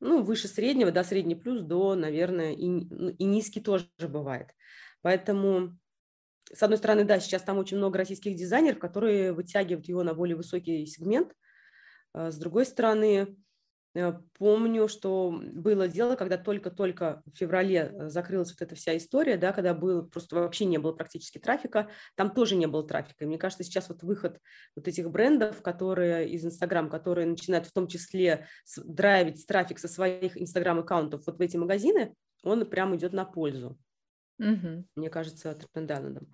[0.00, 4.54] ну, выше среднего, да, средний плюс до, наверное, и, и низкий тоже бывает.
[5.02, 5.78] Поэтому
[6.52, 10.36] с одной стороны, да, сейчас там очень много российских дизайнеров, которые вытягивают его на более
[10.36, 11.32] высокий сегмент.
[12.12, 13.36] А с другой стороны,
[13.94, 19.36] э, помню, что было дело, когда только-только в феврале э, закрылась вот эта вся история,
[19.36, 23.24] да, когда был, просто вообще не было практически трафика, там тоже не было трафика.
[23.24, 24.40] И мне кажется, сейчас вот выход
[24.74, 30.40] вот этих брендов, которые из Инстаграм, которые начинают в том числе драйвить трафик со своих
[30.40, 33.78] Инстаграм-аккаунтов вот в эти магазины, он прям идет на пользу.
[34.40, 34.87] Угу.
[34.96, 36.33] Мне кажется, трендайлендом.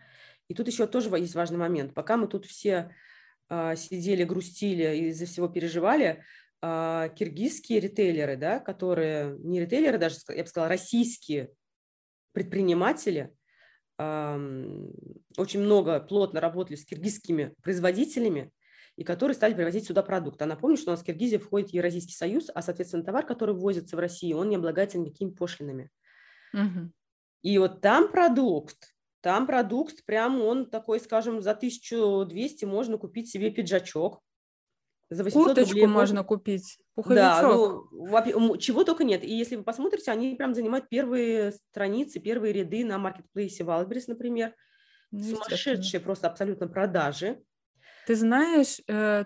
[0.49, 1.93] И тут еще тоже есть важный момент.
[1.93, 2.95] Пока мы тут все
[3.49, 6.23] а, сидели, грустили и из-за всего переживали,
[6.63, 11.51] а, киргизские ритейлеры, да, которые, не ритейлеры даже, я бы сказала, российские
[12.33, 13.35] предприниматели,
[13.99, 14.39] а,
[15.37, 18.53] очень много плотно работали с киргизскими производителями,
[18.97, 20.41] и которые стали привозить сюда продукт.
[20.41, 23.95] А напомню, что у нас в Киргизии входит Евразийский союз, а, соответственно, товар, который ввозится
[23.97, 25.91] в Россию, он не облагается никакими пошлинами.
[26.55, 26.91] Угу.
[27.43, 33.51] И вот там продукт, там продукт, прям он такой, скажем, за 1200 можно купить себе
[33.51, 34.23] пиджачок.
[35.09, 37.17] За 800 Курточку рублей можно купить, пуховичок.
[37.25, 39.23] Да, ну, чего только нет.
[39.23, 44.55] И если вы посмотрите, они прям занимают первые страницы, первые ряды на маркетплейсе Wildberries, например.
[45.13, 47.41] Ну, Сумасшедшие просто абсолютно продажи.
[48.07, 49.25] Ты знаешь, э,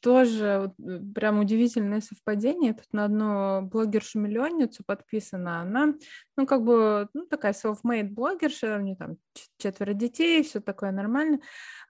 [0.00, 2.72] тоже э, прям удивительное совпадение.
[2.72, 5.60] Тут на одну блогершу-миллионницу подписана.
[5.60, 5.92] Она,
[6.38, 9.18] ну, как бы, ну, такая self-made блогерша, у нее там
[9.58, 11.40] четверо детей, все такое нормально.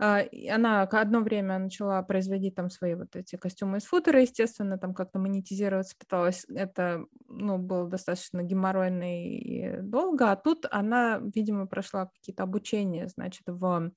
[0.01, 4.93] А, она одно время начала производить там свои вот эти костюмы из футера, естественно, там
[4.93, 6.47] как-то монетизироваться пыталась.
[6.49, 10.33] Это, ну, было достаточно геморройно и долго.
[10.33, 13.93] А тут она, видимо, прошла какие-то обучения, значит, в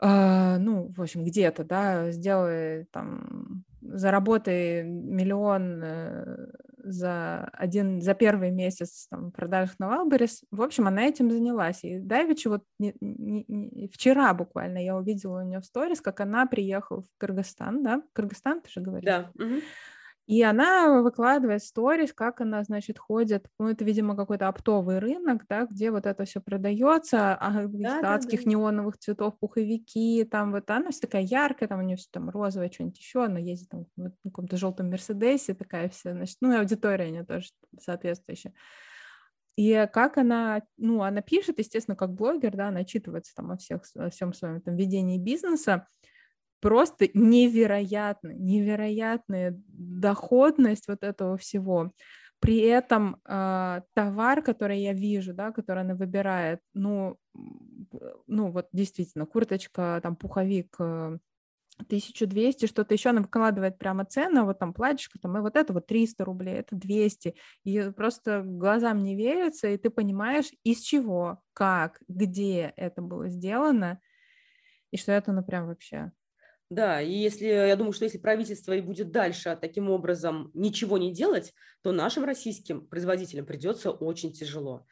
[0.00, 6.46] ну, в общем, где-то, да, сделай там, заработай миллион э,
[6.84, 10.42] за один, за первый месяц там, продаж на Wildberries.
[10.50, 11.82] В общем, она этим занялась.
[11.84, 16.20] И давеча вот не, не, не, вчера буквально я увидела у нее в сторис, как
[16.20, 18.02] она приехала в Кыргызстан, да?
[18.12, 19.06] Кыргызстан, ты же говоришь?
[19.06, 19.30] Да.
[19.34, 19.60] Угу.
[20.28, 25.64] И она выкладывает сторис, как она, значит, ходит, ну, это, видимо, какой-то оптовый рынок, да,
[25.64, 28.50] где вот это все продается, а да, адских да.
[28.50, 32.70] неоновых цветов пуховики, там вот она вся такая яркая, там у нее все там розовое,
[32.70, 37.06] что-нибудь еще, она ездит там в каком-то желтом Мерседесе, такая вся, значит, ну, и аудитория
[37.06, 37.48] у нее тоже
[37.80, 38.52] соответствующая.
[39.56, 43.80] И как она, ну, она пишет, естественно, как блогер, да, она отчитывается там о всех,
[43.96, 45.88] о всем своем там ведении бизнеса,
[46.60, 51.92] просто невероятно, невероятная доходность вот этого всего.
[52.40, 57.16] При этом э, товар, который я вижу, да, который она выбирает, ну,
[58.26, 61.18] ну вот действительно, курточка, там пуховик, э,
[61.78, 65.86] 1200, что-то еще, она выкладывает прямо цену, вот там платьишко, там, и вот это вот
[65.86, 72.00] 300 рублей, это 200, и просто глазам не верится, и ты понимаешь, из чего, как,
[72.08, 74.00] где это было сделано,
[74.90, 76.12] и что это, ну, прям вообще
[76.70, 81.12] да, и если, я думаю, что если правительство и будет дальше таким образом ничего не
[81.12, 84.86] делать, то нашим российским производителям придется очень тяжело,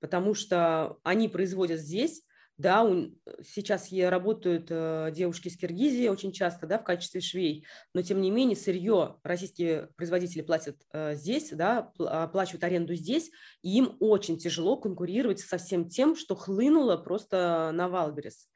[0.00, 2.24] потому что они производят здесь,
[2.60, 3.10] да, у,
[3.42, 7.64] сейчас работают э, девушки из Киргизии очень часто, да, в качестве швей,
[7.94, 13.30] но тем не менее сырье российские производители платят э, здесь, да, оплачивают аренду здесь,
[13.62, 18.46] и им очень тяжело конкурировать со всем тем, что хлынуло просто на Wildberries.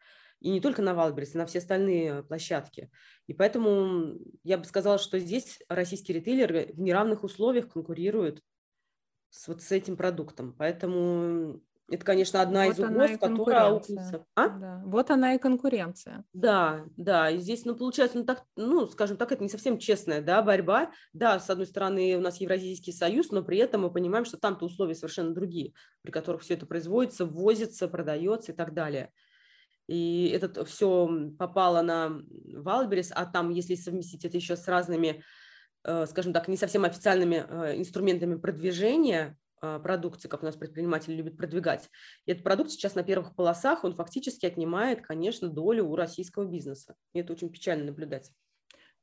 [0.45, 2.91] И не только на Wildberries, на все остальные площадки.
[3.27, 8.43] И поэтому я бы сказала, что здесь российские ритейлеры в неравных условиях конкурируют
[9.31, 10.55] с, вот с этим продуктом.
[10.59, 14.27] Поэтому это, конечно, одна вот из угроз, которая аукнется.
[14.35, 14.49] А?
[14.51, 14.83] Да.
[14.85, 16.27] Вот она и конкуренция.
[16.35, 17.31] Да, да.
[17.31, 20.91] И здесь, ну, получается, ну, так, ну, скажем так, это не совсем честная да, борьба.
[21.15, 24.67] Да, с одной стороны, у нас Евразийский союз, но при этом мы понимаем, что там-то
[24.67, 29.11] условия совершенно другие, при которых все это производится, ввозится, продается и так далее
[29.87, 32.23] и это все попало на
[32.55, 35.23] Wildberries, а там, если совместить это еще с разными,
[35.85, 41.15] э, скажем так, не совсем официальными э, инструментами продвижения э, продукции, как у нас предприниматели
[41.15, 41.91] любят продвигать,
[42.25, 46.95] и этот продукт сейчас на первых полосах, он фактически отнимает, конечно, долю у российского бизнеса.
[47.13, 48.31] И это очень печально наблюдать.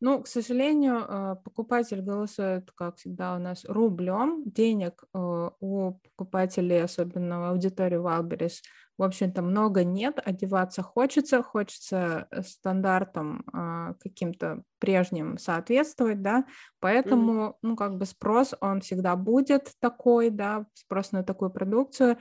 [0.04, 4.41] Ну, к сожалению, покупатель голосует, как всегда, у нас рублем.
[4.48, 8.63] Денег у покупателей, особенно аудитории Wildberries,
[8.97, 16.45] в общем-то, много нет, одеваться хочется, хочется э, стандартам э, каким-то прежним соответствовать, да,
[16.80, 17.56] поэтому, mm-hmm.
[17.62, 22.17] ну, как бы спрос, он всегда будет такой, да, спрос на такую продукцию,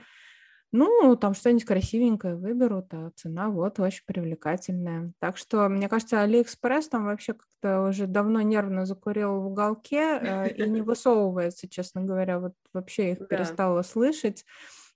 [0.73, 5.11] ну, там что-нибудь красивенькое выберут, а цена вот очень привлекательная.
[5.19, 10.53] Так что, мне кажется, Алиэкспресс там вообще как-то уже давно нервно закурил в уголке э,
[10.53, 14.45] и не высовывается, честно говоря, вот вообще их перестала слышать.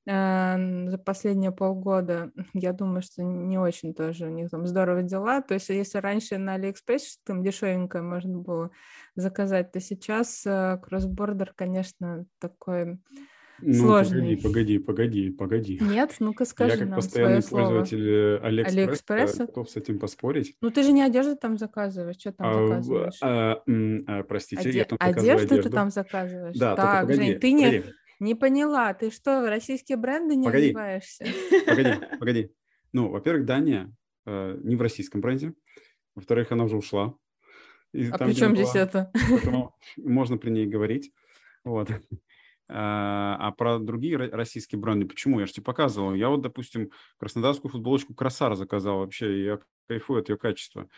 [0.07, 5.41] Э, за последние полгода, я думаю, что не очень тоже у них там здорово дела.
[5.41, 8.69] То есть если раньше на Алиэкспрессе там дешевенькое можно было
[9.15, 12.99] заказать, то сейчас э, cross-border, конечно, такой
[13.59, 14.37] ну, сложный.
[14.37, 18.11] погоди, погоди, погоди, Нет, ну-ка скажи Я как нам постоянный свое пользователь слово.
[18.11, 19.45] э, Алиэкспресса, Алиэкспресса?
[19.47, 20.55] готов с этим поспорить.
[20.61, 23.17] Ну ты же не одежду там заказываешь, что там А, заказываешь?
[23.23, 23.61] а,
[24.07, 25.71] а, простите, Оде- я там заказываю Одежду ты одежду.
[25.71, 26.57] там заказываешь?
[26.57, 27.93] Да, только так, погоди, Жень, ты не, погоди.
[28.19, 30.67] Не поняла, ты что, российские бренды не Погоди.
[30.67, 31.25] одеваешься?
[31.65, 32.51] Погоди, погоди.
[32.93, 33.93] Ну, во-первых, Дания
[34.25, 35.53] э, не в российском бренде.
[36.15, 37.13] Во-вторых, она уже ушла.
[37.93, 38.83] И А там, при чем здесь была.
[38.83, 39.11] это?
[39.29, 41.11] Поэтому можно при ней говорить.
[41.63, 41.89] Вот.
[42.67, 45.39] А а про другие ро- российские бренды, почему?
[45.39, 46.13] Я же тебе показывал.
[46.15, 50.89] Я вот, допустим, краснодарскую футболочку Красар заказал вообще, и я кайфую от ее качества.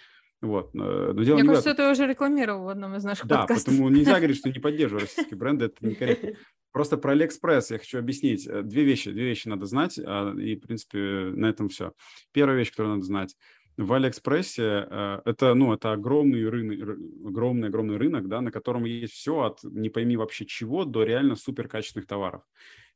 [0.42, 0.74] Вот.
[0.76, 3.74] э, Но дело Мне кажется, ты уже рекламировал в одном из наших Да, подкастов.
[3.74, 6.30] потому нельзя говорить, что не поддерживаю российские бренды, это некорректно.
[6.78, 8.46] Просто про Алиэкспресс я хочу объяснить.
[8.46, 11.94] Э, Две вещи, две вещи надо знать, а, и, в принципе, на этом все.
[12.32, 13.36] Первая вещь, которую надо знать.
[13.78, 18.86] В Алиэкспрессе э, это, ну, это огромный рынок, ры- огромный, огромный рынок, да, на котором
[18.86, 22.44] есть все от не пойми вообще чего до реально суперкачественных товаров.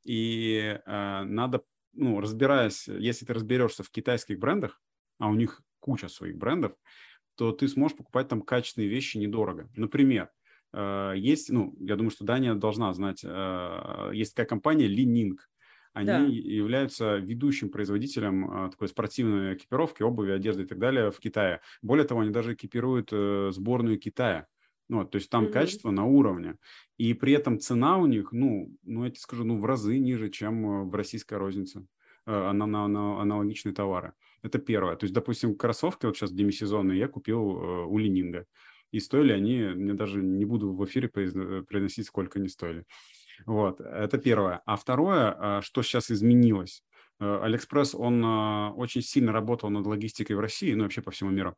[0.04, 1.63] И э, надо,
[1.94, 4.80] ну, разбираясь, если ты разберешься в китайских брендах,
[5.17, 6.74] а у них куча своих брендов,
[7.34, 9.72] то ты сможешь покупать там качественные вещи недорого.
[9.76, 10.30] Например,
[10.74, 15.38] есть, ну, я думаю, что Дания должна знать, э, есть такая компания Ning.
[15.94, 16.26] Они Да.
[16.26, 21.60] являются ведущим производителем э, такой спортивной экипировки, обуви, одежды и так далее в Китае.
[21.82, 24.48] Более того, они даже экипируют э, сборную Китая.
[24.88, 25.52] Ну, то есть там Мгм.
[25.52, 26.56] качество на уровне.
[26.98, 30.30] И при этом цена у них, ну, ну, я тебе скажу, ну, в разы ниже,
[30.30, 31.88] чем э, в российской рознице
[32.26, 34.14] э, на, на, на аналогичные товары.
[34.44, 34.96] Это первое.
[34.96, 38.46] То есть, допустим, кроссовки вот сейчас демисезонные я купил э, у Li-Ning а.
[38.91, 42.86] И стоили они, я даже не буду в эфире произно- произносить, сколько они стоили.
[43.45, 44.62] Вот, это первое.
[44.65, 46.84] А второе, а, что сейчас изменилось.
[47.19, 51.56] Э, Алиэкспресс, он очень сильно работал над логистикой в России, ну, вообще по всему миру.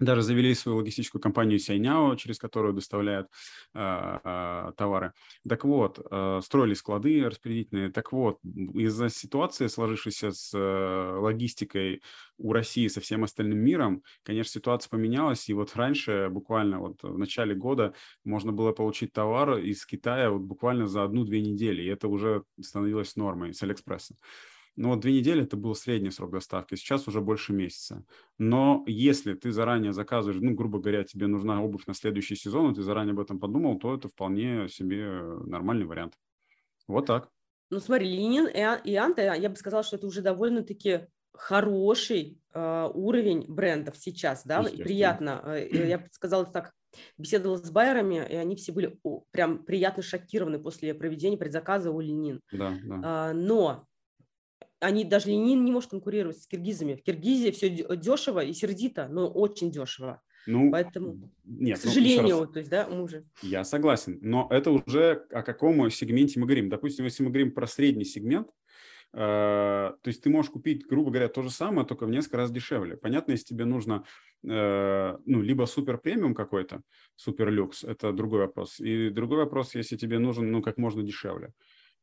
[0.00, 3.28] Даже завели свою логистическую компанию Сяйняо, через которую доставляют
[3.72, 5.12] а, а, товары.
[5.48, 7.90] Так вот, а, строили склады распределительные.
[7.90, 12.02] Так вот, из-за ситуации, сложившейся с э, логистикой
[12.38, 15.48] у России со всем остальным миром, конечно, ситуация поменялась.
[15.48, 20.42] И вот раньше, буквально вот в начале года, можно было получить товар из Китая вот
[20.42, 21.82] буквально за одну-две недели.
[21.82, 24.16] И это уже становилось нормой с Алиэкспресса.
[24.76, 28.04] Но вот две недели это был средний срок доставки, сейчас уже больше месяца.
[28.38, 32.74] Но если ты заранее заказываешь, ну, грубо говоря, тебе нужна обувь на следующий сезон, и
[32.74, 36.14] ты заранее об этом подумал, то это вполне себе нормальный вариант.
[36.88, 37.30] Вот так.
[37.70, 43.44] Ну, смотри, Ленин и Анта, я бы сказала, что это уже довольно-таки хороший э, уровень
[43.48, 45.42] брендов сейчас, да, приятно.
[45.44, 46.72] Э, я бы сказала так,
[47.18, 52.00] беседовала с байерами, и они все были о, прям приятно шокированы после проведения предзаказа у
[52.00, 52.40] Ленин.
[52.52, 53.00] Да, да.
[53.04, 53.86] А, но
[54.84, 56.94] они даже Ленин не может конкурировать с киргизами.
[56.94, 60.20] В Киргизии все дешево и сердито, но очень дешево.
[60.46, 63.24] Ну, Поэтому, нет, к ну, сожалению, ну, то есть, да, уже...
[63.40, 66.68] Я согласен, но это уже о каком сегменте мы говорим.
[66.68, 68.48] Допустим, если мы говорим про средний сегмент,
[69.14, 72.50] э, то есть ты можешь купить, грубо говоря, то же самое, только в несколько раз
[72.50, 72.98] дешевле.
[72.98, 74.04] Понятно, если тебе нужно,
[74.46, 76.82] э, ну, либо супер премиум какой-то,
[77.16, 78.80] супер люкс, это другой вопрос.
[78.80, 81.48] И другой вопрос, если тебе нужен, ну, как можно дешевле.
[81.48, 81.52] Э,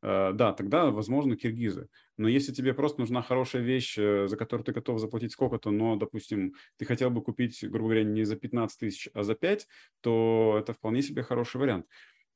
[0.02, 1.88] да, тогда, возможно, киргизы.
[2.16, 5.96] Но если тебе просто нужна хорошая вещь, э, за которую ты готов заплатить сколько-то, но,
[5.96, 9.66] допустим, ты хотел бы купить, грубо говоря, не за 15 тысяч, а за 5,
[10.00, 11.86] то это вполне себе хороший вариант.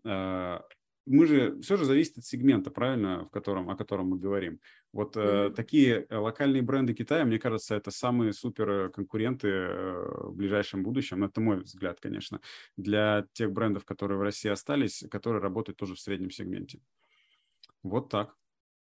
[0.04, 0.60] Э,
[1.08, 4.58] мы же, все же зависит от сегмента, правильно, в котором, о котором мы говорим.
[4.92, 5.54] Вот mm-hmm.
[5.54, 11.22] такие локальные бренды Китая, мне кажется, это самые супер конкуренты в ближайшем будущем.
[11.22, 12.40] Это мой взгляд, конечно,
[12.76, 16.80] для тех брендов, которые в России остались, которые работают тоже в среднем сегменте.
[17.89, 18.34] Вот так.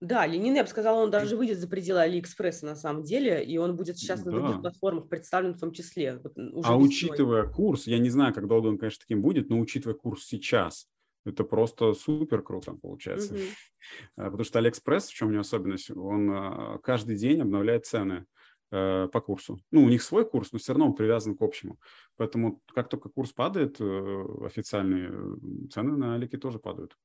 [0.04, 3.58] Да, Li-Ning, я бы сказала, он даже выйдет за пределы Алиэкспресса на самом деле, и
[3.58, 4.38] он будет сейчас на да.
[4.38, 6.20] других платформах представлен в том числе.
[6.22, 6.88] Вот уже а весной.
[6.88, 10.90] учитывая курс, я не знаю, как долго он, конечно, таким будет, но учитывая курс сейчас,
[11.26, 13.34] это просто супер круто получается.
[13.34, 13.42] Угу.
[14.18, 18.26] Потому что Алиэкспресс, в чем у него особенность, он а, каждый день обновляет цены
[18.72, 19.58] э, по курсу.
[19.72, 21.80] Ну, у них свой курс, но все равно он привязан к общему.
[22.18, 26.98] Поэтому как только курс падает, э, официальные э, цены на Алике тоже падают.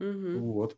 [0.00, 0.38] Угу.
[0.52, 0.76] Вот.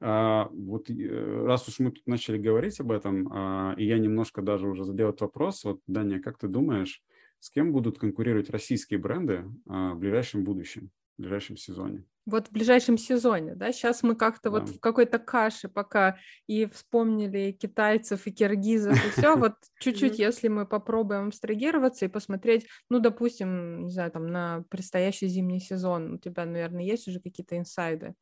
[0.00, 4.42] А, вот э, раз уж мы тут начали говорить об этом, а, и я немножко
[4.42, 7.02] даже уже задел этот вопрос, вот, Даня, как ты думаешь,
[7.38, 12.04] с кем будут конкурировать российские бренды а, в ближайшем будущем, в ближайшем сезоне?
[12.24, 14.60] Вот в ближайшем сезоне, да, сейчас мы как-то да.
[14.60, 20.46] вот в какой-то каше пока и вспомнили китайцев, и киргизов, и все, вот чуть-чуть, если
[20.46, 26.18] мы попробуем абстрагироваться и посмотреть, ну, допустим, не знаю, там, на предстоящий зимний сезон, у
[26.18, 28.14] тебя, наверное, есть уже какие-то инсайды?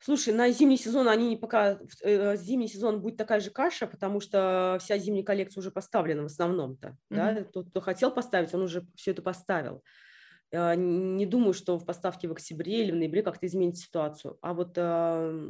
[0.00, 4.76] Слушай, на зимний сезон они пока э, зимний сезон будет такая же каша, потому что
[4.80, 6.88] вся зимняя коллекция уже поставлена в основном-то.
[6.88, 7.16] Mm-hmm.
[7.16, 7.44] Да?
[7.52, 9.76] Тот, кто хотел поставить, он уже все это поставил.
[9.76, 10.07] Э,
[10.52, 14.38] не думаю, что в поставке в октябре или в ноябре как-то изменит ситуацию.
[14.40, 15.42] А вот на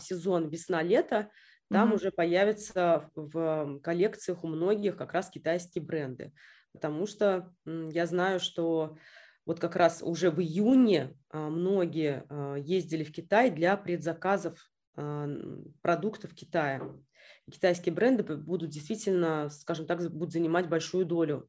[0.00, 1.30] сезон весна-лето
[1.70, 1.94] там mm-hmm.
[1.94, 6.32] уже появятся в коллекциях у многих как раз китайские бренды.
[6.72, 8.96] Потому что я знаю, что
[9.46, 14.58] вот как раз уже в июне а, многие а, ездили в Китай для предзаказов
[14.96, 15.28] а,
[15.82, 16.82] продуктов Китая.
[17.50, 21.48] Китайские бренды будут действительно, скажем так, будут занимать большую долю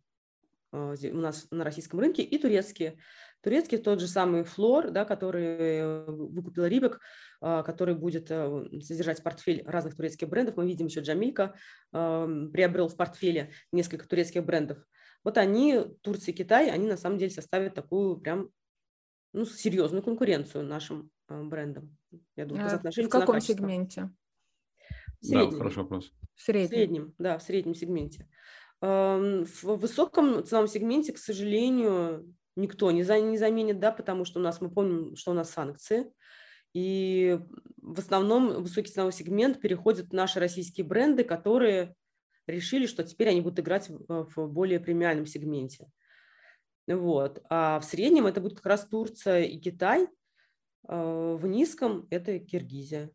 [0.78, 2.98] у нас на российском рынке, и турецкие.
[3.42, 7.00] Турецкий тот же самый Флор, да, который э, выкупил Рибек,
[7.40, 10.58] который будет э, содержать портфель разных турецких брендов.
[10.58, 11.56] Мы видим еще Джамилька
[11.92, 14.80] приобрел в портфеле несколько турецких брендов.
[15.24, 18.50] Вот они, Турция и Китай, они на самом деле составят такую прям
[19.34, 21.98] ну, серьезную конкуренцию нашим э, брендам.
[22.36, 24.10] Я думаю, а В каком сегменте?
[25.20, 25.50] В среднем.
[25.52, 26.14] Да, хороший вопрос.
[26.36, 26.68] В среднем.
[26.68, 28.30] в среднем, да, в среднем сегменте.
[28.82, 34.40] Эм, в высоком ценовом сегменте, к сожалению, никто не, за, не заменит, да, потому что
[34.40, 36.12] у нас, мы помним, что у нас санкции,
[36.74, 37.40] и
[37.78, 41.96] в основном высокий ценовой сегмент переходят наши российские бренды, которые
[42.46, 45.90] решили, что теперь они будут играть в, в более премиальном сегменте.
[46.88, 47.42] Вот.
[47.50, 50.08] А в среднем это будет как раз Турция и Китай.
[50.88, 53.12] А, в низком это Киргизия.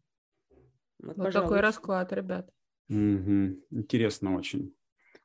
[0.99, 2.51] Вот, вот такой расклад, ребят.
[2.89, 3.63] Угу.
[3.71, 4.75] Интересно очень.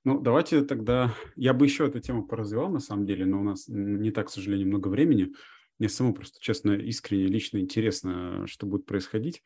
[0.03, 1.13] Ну, давайте тогда...
[1.35, 4.31] Я бы еще эту тему поразвивал, на самом деле, но у нас не так, к
[4.31, 5.33] сожалению, много времени.
[5.79, 9.43] Мне самому просто, честно, искренне, лично интересно, что будет происходить.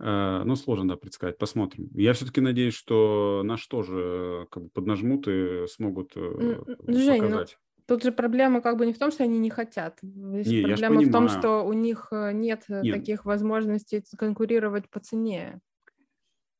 [0.00, 1.38] Э, ну, сложно, да, предсказать.
[1.38, 1.88] Посмотрим.
[1.94, 7.58] Я все-таки надеюсь, что наш тоже как бы поднажмут и смогут э, Жень, ну, показать.
[7.60, 9.98] Ну, тут же проблема как бы не в том, что они не хотят.
[10.02, 14.98] Здесь не, проблема в том, что у них э, нет, нет таких возможностей конкурировать по
[14.98, 15.60] цене.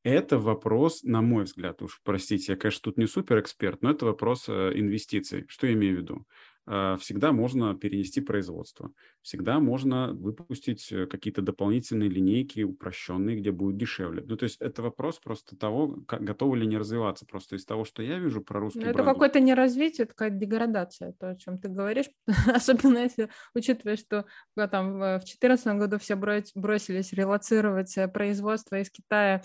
[0.03, 4.05] Это вопрос, на мой взгляд, уж простите, я, конечно, тут не супер эксперт, но это
[4.05, 5.45] вопрос инвестиций.
[5.49, 6.27] Что я имею в виду?
[6.67, 8.93] э, всегда можно перенести производство,
[9.23, 14.23] всегда можно выпустить э, какие-то дополнительные линейки упрощенные, где будет дешевле.
[14.27, 17.27] Ну, то есть это вопрос просто того, как, готовы ли они развиваться.
[17.27, 21.13] Просто из того, что я вижу про русский Это какое-то не развитие, это какая-то деградация,
[21.13, 22.11] то, о чем ты говоришь,
[22.47, 29.43] особенно если учитывая, что там в 2014 году все бросились релацировать производство из Китая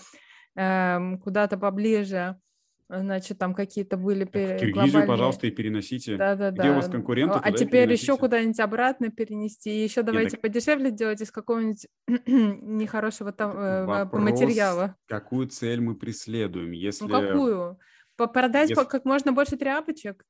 [1.22, 2.40] куда-то поближе
[2.88, 5.06] значит, там какие-то были в Киргизию, глобальные...
[5.06, 6.16] пожалуйста, и переносите.
[6.16, 6.62] Да, да, да.
[6.62, 10.90] Где у вас конкуренты, А теперь еще куда-нибудь обратно перенести, и еще давайте Нет, подешевле
[10.90, 11.86] делать из какого-нибудь
[12.26, 14.96] нехорошего там э, Вопрос, материала.
[15.06, 17.04] Какую цель мы преследуем, если?
[17.04, 17.78] Ну какую?
[18.16, 18.84] Продать если...
[18.84, 20.24] как можно больше тряпочек.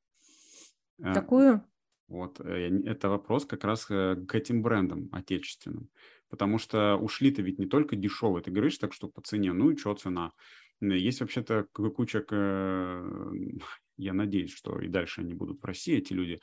[1.00, 1.64] А, какую?
[2.08, 5.88] Вот э, это вопрос как раз э, к этим брендам отечественным,
[6.28, 8.42] потому что ушли-то ведь не только дешевые.
[8.42, 10.32] Ты говоришь так, что по цене, ну и что цена?
[10.80, 12.24] Есть вообще-то куча,
[13.96, 16.40] я надеюсь, что и дальше они будут в России, эти люди,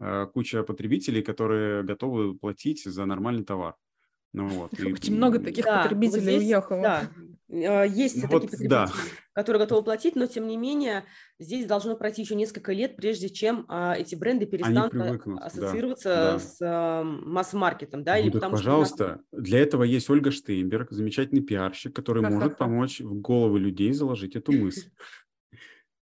[0.00, 3.76] э, куча потребителей, которые готовы платить за нормальный товар.
[4.32, 6.82] Ну, вот, Очень и, много таких да, потребителей вот здесь, уехало.
[6.82, 7.02] Да,
[7.48, 8.90] э, есть ну, такие вот, потребители, да.
[9.32, 11.04] которые готовы платить, но тем не менее
[11.38, 14.92] здесь должно пройти еще несколько лет, прежде чем а, эти бренды перестанут
[15.40, 16.38] ассоциироваться да, да.
[16.38, 18.04] с а, масс-маркетом.
[18.04, 19.40] Да, ну, или потому, пожалуйста, что...
[19.40, 24.52] для этого есть Ольга Штейнберг, замечательный пиарщик, который может помочь в головы людей заложить эту
[24.52, 24.90] мысль.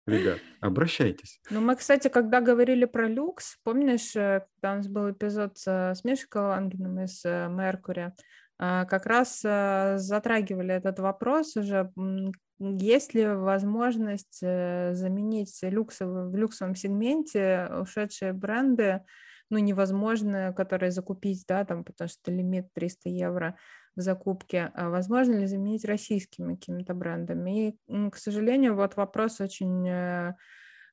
[0.07, 1.41] Ребят, обращайтесь.
[1.51, 6.01] Ну, мы, кстати, когда говорили про люкс, помнишь, э, когда у нас был эпизод с
[6.03, 8.13] Мишей Калангиным из э, Меркури,
[8.59, 11.93] а, как раз э, затрагивали этот вопрос уже,
[12.59, 19.03] есть ли возможность заменить люксовый, в люксовом сегменте ушедшие бренды,
[19.51, 23.57] ну, невозможно, которые закупить, да, там, потому что лимит 300 евро,
[23.97, 27.69] в закупке, а возможно ли заменить российскими какими-то брендами.
[27.69, 30.35] И, к сожалению, вот вопрос очень э,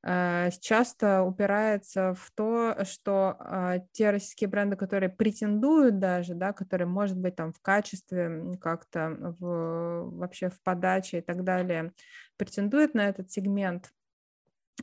[0.03, 6.87] э, часто упирается в то, что а, те российские бренды, которые претендуют даже, да, которые,
[6.87, 11.93] может быть, там в качестве как-то в, вообще в подаче и так далее,
[12.37, 13.91] претендуют на этот сегмент,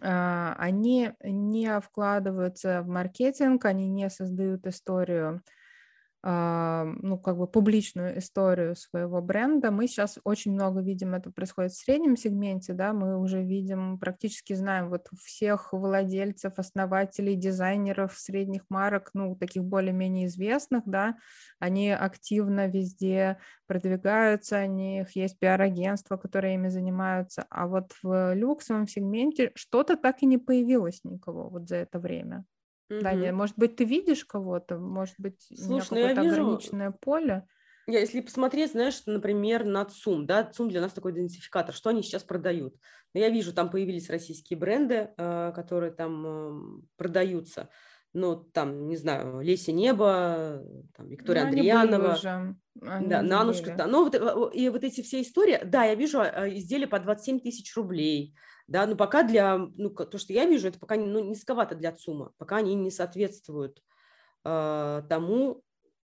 [0.02, 5.42] а, они не вкладываются в маркетинг, они не создают историю
[6.28, 9.70] ну, как бы публичную историю своего бренда.
[9.70, 14.54] Мы сейчас очень много видим, это происходит в среднем сегменте, да, мы уже видим, практически
[14.54, 21.16] знаем вот всех владельцев, основателей, дизайнеров средних марок, ну, таких более-менее известных, да,
[21.60, 28.88] они активно везде продвигаются, у них есть пиар-агентства, которые ими занимаются, а вот в люксовом
[28.88, 32.44] сегменте что-то так и не появилось никого вот за это время.
[32.90, 33.00] Угу.
[33.00, 36.42] Даня, может быть, ты видишь кого-то, может быть, Слушай, у меня ну какое-то вижу...
[36.42, 37.46] ограниченное поле.
[37.88, 42.02] Я, если посмотреть, знаешь, например, на ЦУМ, да, ЦУМ для нас такой идентификатор, что они
[42.02, 42.74] сейчас продают.
[43.14, 47.68] Но я вижу, там появились российские бренды, э, которые там э, продаются.
[48.12, 50.64] Ну, там, не знаю, Леся Небо,
[50.96, 52.14] там, Виктория ну, Андреянова.
[52.14, 52.56] Уже.
[52.74, 53.74] да, Нанушка.
[53.76, 53.86] Да.
[53.86, 57.76] Ну, вот, и вот эти все истории, да, я вижу а, изделия по 27 тысяч
[57.76, 58.34] рублей,
[58.68, 62.32] да, но пока для, ну, то, что я вижу, это пока ну, низковато для ЦУМа,
[62.36, 63.82] пока они не соответствуют
[64.44, 65.62] э, тому,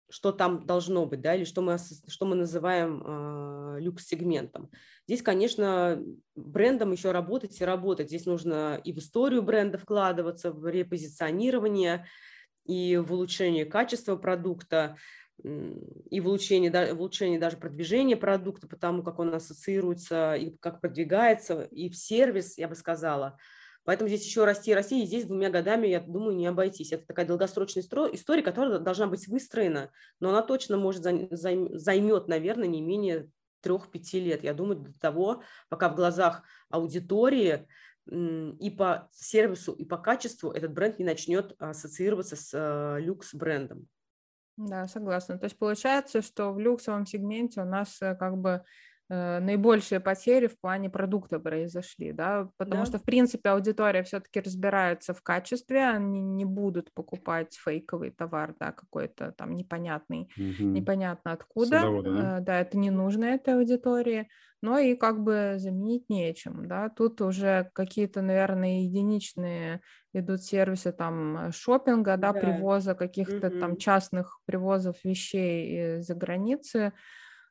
[0.10, 4.70] что там должно быть, да, или что мы, что мы называем э, люкс-сегментом.
[5.08, 6.04] Здесь, конечно,
[6.36, 8.08] брендом еще работать и работать.
[8.08, 12.08] Здесь нужно и в историю бренда вкладываться, в репозиционирование,
[12.66, 14.96] и в улучшение качества продукта
[15.44, 21.64] и в улучшении, в улучшении даже продвижения продукта, потому как он ассоциируется и как продвигается,
[21.64, 23.38] и в сервис, я бы сказала.
[23.86, 26.92] Поэтому здесь еще расти и расти, и здесь двумя годами, я думаю, не обойтись.
[26.92, 32.82] Это такая долгосрочная история, которая должна быть выстроена, но она точно может займет, наверное, не
[32.82, 33.30] менее
[33.62, 34.44] трех-пяти лет.
[34.44, 37.68] Я думаю, до того, пока в глазах аудитории
[38.06, 43.88] и по сервису, и по качеству этот бренд не начнет ассоциироваться с э, люкс-брендом.
[44.60, 45.38] Да, согласна.
[45.38, 48.62] То есть получается, что в люксовом сегменте у нас э, как бы
[49.10, 52.86] э, наибольшие потери в плане продукта произошли, да, потому да.
[52.86, 58.74] что, в принципе, аудитория все-таки разбирается в качестве, они не будут покупать фейковый товар, да,
[58.74, 60.68] какой-то там непонятный, угу.
[60.68, 62.38] непонятно откуда, Садовода, да?
[62.38, 64.28] Э, да, это не нужно этой аудитории,
[64.62, 69.82] но и как бы заменить нечем, да, тут уже какие-то, наверное, единичные
[70.14, 72.40] идут сервисы там шопинга, да, да.
[72.40, 76.94] привоза каких-то mm там частных привозов вещей из-за границы,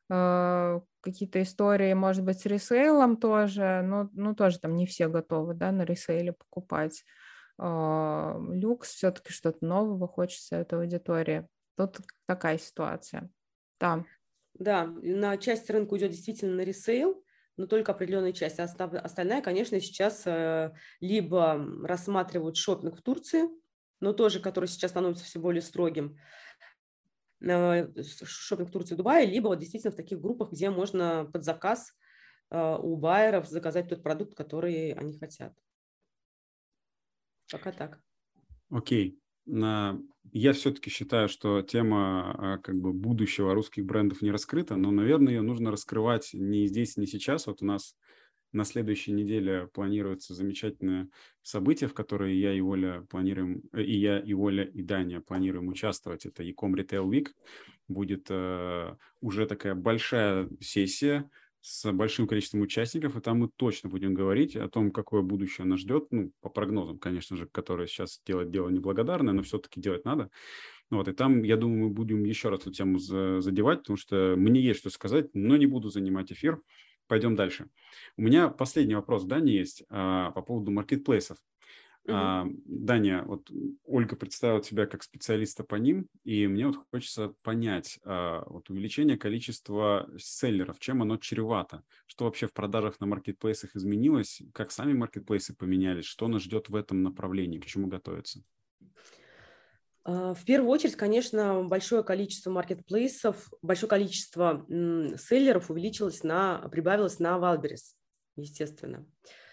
[0.09, 5.53] э, какие-то истории, может быть, с ресейлом тоже, но ну, тоже там не все готовы,
[5.53, 7.03] да, на ресейле покупать.
[7.59, 11.47] Э, люкс все-таки что-то нового хочется этой аудитории.
[11.75, 13.29] Тут такая ситуация.
[13.79, 14.03] Да.
[14.53, 17.23] Да, на часть рынка уйдет действительно на ресейл,
[17.57, 18.59] но только определенная часть.
[18.59, 23.43] А остальная, конечно, сейчас э, либо рассматривают шопинг в Турции,
[23.99, 26.17] но тоже, который сейчас становится все более строгим.
[27.41, 31.93] Шопинг Турции Дубае, либо вот действительно в таких группах, где можно под заказ
[32.51, 35.53] у байеров заказать тот продукт, который они хотят.
[37.51, 38.01] Пока так.
[38.69, 39.18] Окей.
[40.31, 45.33] Я все-таки считаю, что тема а, как бы будущего русских брендов не раскрыта, но, наверное,
[45.33, 47.47] ее нужно раскрывать не здесь, не сейчас.
[47.47, 47.95] Вот у нас
[48.51, 51.09] на следующей неделе планируется замечательное
[51.41, 55.67] событие, в которое я и Оля планируем, э, и я, и Оля, и Даня планируем
[55.67, 56.25] участвовать.
[56.25, 57.29] Это Ecom Retail Week.
[57.87, 61.29] Будет э, уже такая большая сессия
[61.61, 65.79] с большим количеством участников, и там мы точно будем говорить о том, какое будущее нас
[65.79, 70.29] ждет, ну, по прогнозам, конечно же, которые сейчас делать дело неблагодарное, но все-таки делать надо.
[70.89, 74.61] Вот, и там, я думаю, мы будем еще раз эту тему задевать, потому что мне
[74.61, 76.61] есть что сказать, но не буду занимать эфир.
[77.07, 77.67] Пойдем дальше.
[78.17, 81.37] У меня последний вопрос, да, не есть а, по поводу маркетплейсов.
[82.11, 83.49] А, Даня, вот
[83.85, 89.17] Ольга представила тебя как специалиста по ним, и мне вот хочется понять, а, вот увеличение
[89.17, 91.83] количества селлеров, чем оно чревато?
[92.05, 94.41] Что вообще в продажах на маркетплейсах изменилось?
[94.53, 96.05] Как сами маркетплейсы поменялись?
[96.05, 97.59] Что нас ждет в этом направлении?
[97.59, 98.43] К чему готовиться?
[100.03, 107.37] А, в первую очередь, конечно, большое количество маркетплейсов, большое количество селлеров увеличилось на, прибавилось на
[107.37, 107.95] Wildberries,
[108.35, 109.05] естественно.
[109.25, 109.48] А,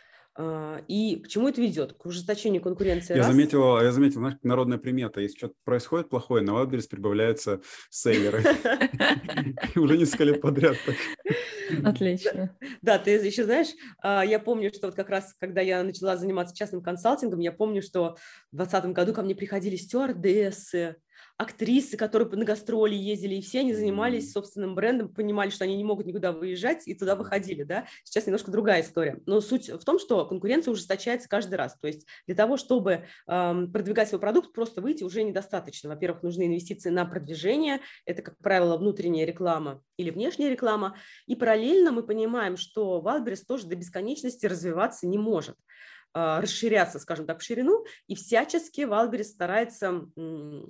[0.89, 1.95] и к чему это ведет?
[1.95, 3.15] К ужесточению конкуренции.
[3.15, 3.29] Я раз.
[3.29, 5.21] заметил, я заметил, знаешь, народная примета.
[5.21, 7.61] Если что-то происходит плохое, на Wildberries прибавляются
[7.91, 8.43] селлеры.
[9.77, 10.77] Уже несколько лет подряд.
[11.85, 12.57] Отлично.
[12.83, 13.69] Да, ты еще знаешь,
[14.03, 17.83] а, я помню, что вот как раз, когда я начала заниматься частным консалтингом, я помню,
[17.83, 18.17] что
[18.53, 20.97] в 2020 году ко мне приходили стюардессы,
[21.39, 25.85] актрисы, которые на гастроли ездили, и все они занимались собственным брендом, понимали, что они не
[25.85, 27.87] могут никуда выезжать, и туда выходили, да.
[28.05, 29.21] Сейчас немножко другая история.
[29.27, 31.79] Но суть в том, что конкуренция ужесточается каждый раз.
[31.79, 35.91] То есть для того, чтобы эм, продвигать свой продукт, просто выйти уже недостаточно.
[35.91, 41.93] Во-первых, нужны инвестиции на продвижение, это, как правило, внутренняя реклама или внешняя реклама, и параллельно
[41.93, 45.57] мы понимаем, что Wildberries тоже до бесконечности развиваться не может.
[46.19, 50.07] А, расширяться, скажем так, в ширину, и всячески Wildberries старается,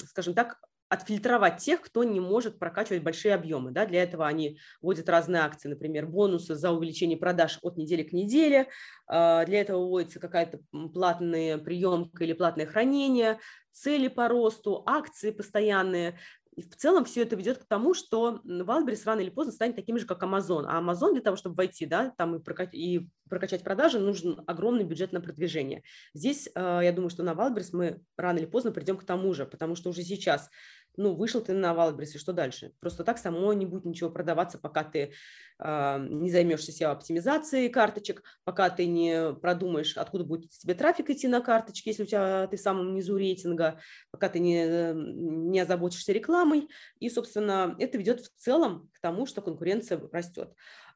[0.08, 3.70] скажем так, отфильтровать тех, кто не может прокачивать большие объемы.
[3.70, 3.86] Да?
[3.86, 8.66] Для этого они вводят разные акции, например, бонусы за увеличение продаж от недели к неделе.
[9.06, 10.58] А, для этого вводится какая-то
[10.92, 13.38] платная приемка или платное хранение,
[13.70, 16.18] цели по росту, акции постоянные.
[16.56, 19.98] И в целом все это ведет к тому, что Wildberries рано или поздно станет таким
[19.98, 20.64] же, как Amazon.
[20.66, 24.84] А Amazon для того, чтобы войти, да, там и, прокачать, и прокачать продажи, нужен огромный
[24.84, 25.82] бюджет на продвижение.
[26.14, 29.44] Здесь, э, я думаю, что на Wildberries мы рано или поздно придем к тому же,
[29.44, 30.48] потому что уже сейчас
[30.96, 32.72] ну, вышел ты на Wildberries, и что дальше?
[32.80, 35.12] Просто так само не будет ничего продаваться, пока ты
[35.58, 41.40] э, не займешься SEO-оптимизацией карточек, пока ты не продумаешь, откуда будет тебе трафик идти на
[41.40, 43.80] карточки, если у тебя ты в самом низу рейтинга,
[44.10, 46.68] пока ты не, не озаботишься рекламой.
[46.98, 50.52] И, собственно, это ведет в целом к тому, что конкуренция растет.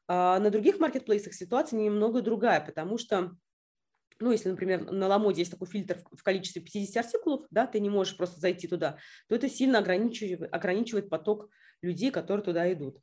[0.07, 3.31] А на других маркетплейсах ситуация немного другая, потому что
[4.21, 7.89] ну, если, например, на Ламоде есть такой фильтр в количестве 50 артикулов, да, ты не
[7.89, 8.97] можешь просто зайти туда,
[9.27, 11.49] то это сильно ограничивает, ограничивает поток
[11.81, 12.99] людей, которые туда идут.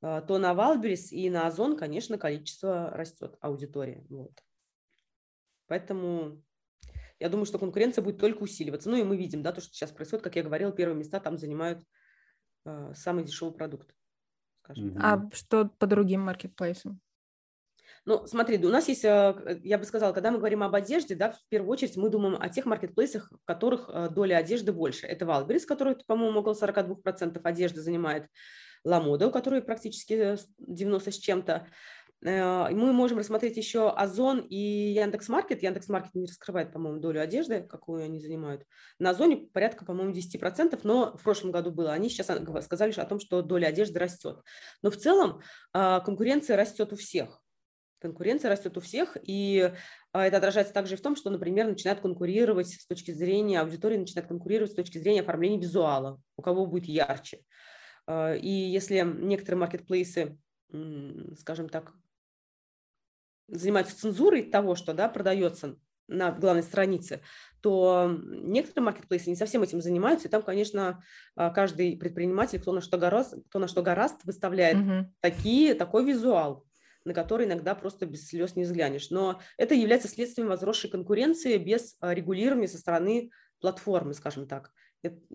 [0.00, 4.04] А, то на Валберис и на Озон, конечно, количество растет, аудитория.
[4.08, 4.32] Вот.
[5.66, 6.42] Поэтому
[7.18, 8.90] я думаю, что конкуренция будет только усиливаться.
[8.90, 11.38] Ну и мы видим, да, то, что сейчас происходит, как я говорила, первые места там
[11.38, 11.84] занимают
[12.64, 13.94] э, самый дешевый продукт.
[14.64, 14.96] Скажем.
[15.00, 17.00] А что по другим маркетплейсам?
[18.04, 21.32] Ну, смотри, у нас есть, э, я бы сказала, когда мы говорим об одежде, да,
[21.32, 25.06] в первую очередь мы думаем о тех маркетплейсах, в которых э, доля одежды больше.
[25.06, 28.26] Это Валберис, который, по-моему, около 42% одежды занимает,
[28.84, 31.68] Ламода, у которой практически 90 с чем-то.
[32.24, 35.62] Э, мы можем рассмотреть еще Озон и Яндекс.Маркет.
[35.62, 38.64] Яндекс.Маркет не раскрывает, по-моему, долю одежды, какую они занимают.
[38.98, 41.92] На Озоне порядка, по-моему, 10%, но в прошлом году было.
[41.92, 42.26] Они сейчас
[42.64, 44.40] сказали о том, что доля одежды растет.
[44.82, 45.40] Но в целом
[45.72, 47.41] конкуренция растет у всех.
[48.02, 49.72] Конкуренция растет у всех, и
[50.12, 53.96] а, это отражается также и в том, что, например, начинают конкурировать с точки зрения, аудитории
[53.96, 57.42] начинает конкурировать с точки зрения оформления визуала, у кого будет ярче.
[58.08, 60.36] А, и если некоторые маркетплейсы,
[61.38, 61.92] скажем так,
[63.46, 65.78] занимаются цензурой того, что да, продается
[66.08, 67.20] на главной странице,
[67.60, 71.04] то некоторые маркетплейсы не совсем этим занимаются, и там, конечно,
[71.36, 75.14] а, каждый предприниматель, кто на что гораст, кто на что гораст выставляет угу.
[75.20, 76.66] такие, такой визуал
[77.04, 79.10] на который иногда просто без слез не взглянешь.
[79.10, 83.30] Но это является следствием возросшей конкуренции без а, регулирования со стороны
[83.60, 84.72] платформы, скажем так.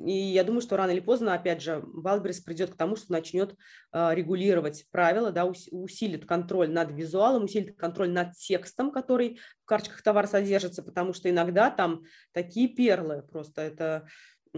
[0.05, 3.53] И я думаю, что рано или поздно, опять же, Wildberries придет к тому, что начнет
[3.91, 10.01] э, регулировать правила, да, усилит контроль над визуалом, усилит контроль над текстом, который в карточках
[10.03, 14.07] товара содержится, потому что иногда там такие перлы просто это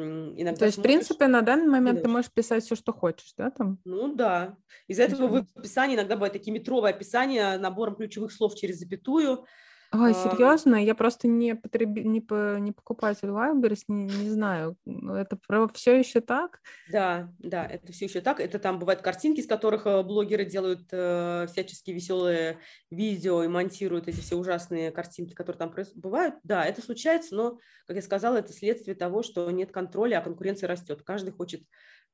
[0.02, 3.34] Иногда То есть, смотришь, в принципе, на данный момент ты можешь писать все, что хочешь,
[3.38, 3.80] да, там?
[3.86, 4.58] Ну да.
[4.88, 9.46] Из-за этого в описании иногда бывают такие метровые описания набором ключевых слов через запятую.
[9.92, 10.76] Ой, а, серьезно?
[10.76, 12.02] Я просто не, потреби...
[12.02, 12.60] не, по...
[12.60, 14.78] не покупатель Wildberries, не, не знаю.
[14.86, 15.40] Это
[15.74, 16.62] все еще так?
[16.92, 18.40] Да, да, это все еще так.
[18.40, 22.60] Это там бывают картинки, из которых э, блогеры делают э, всяческие веселые
[22.92, 26.36] видео и монтируют эти все ужасные картинки, которые там бывают.
[26.44, 30.68] Да, это случается, но, как я сказала, это следствие того, что нет контроля, а конкуренция
[30.68, 31.02] растет.
[31.02, 31.64] Каждый хочет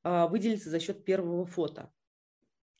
[0.05, 1.91] э, выделиться за счет первого фото.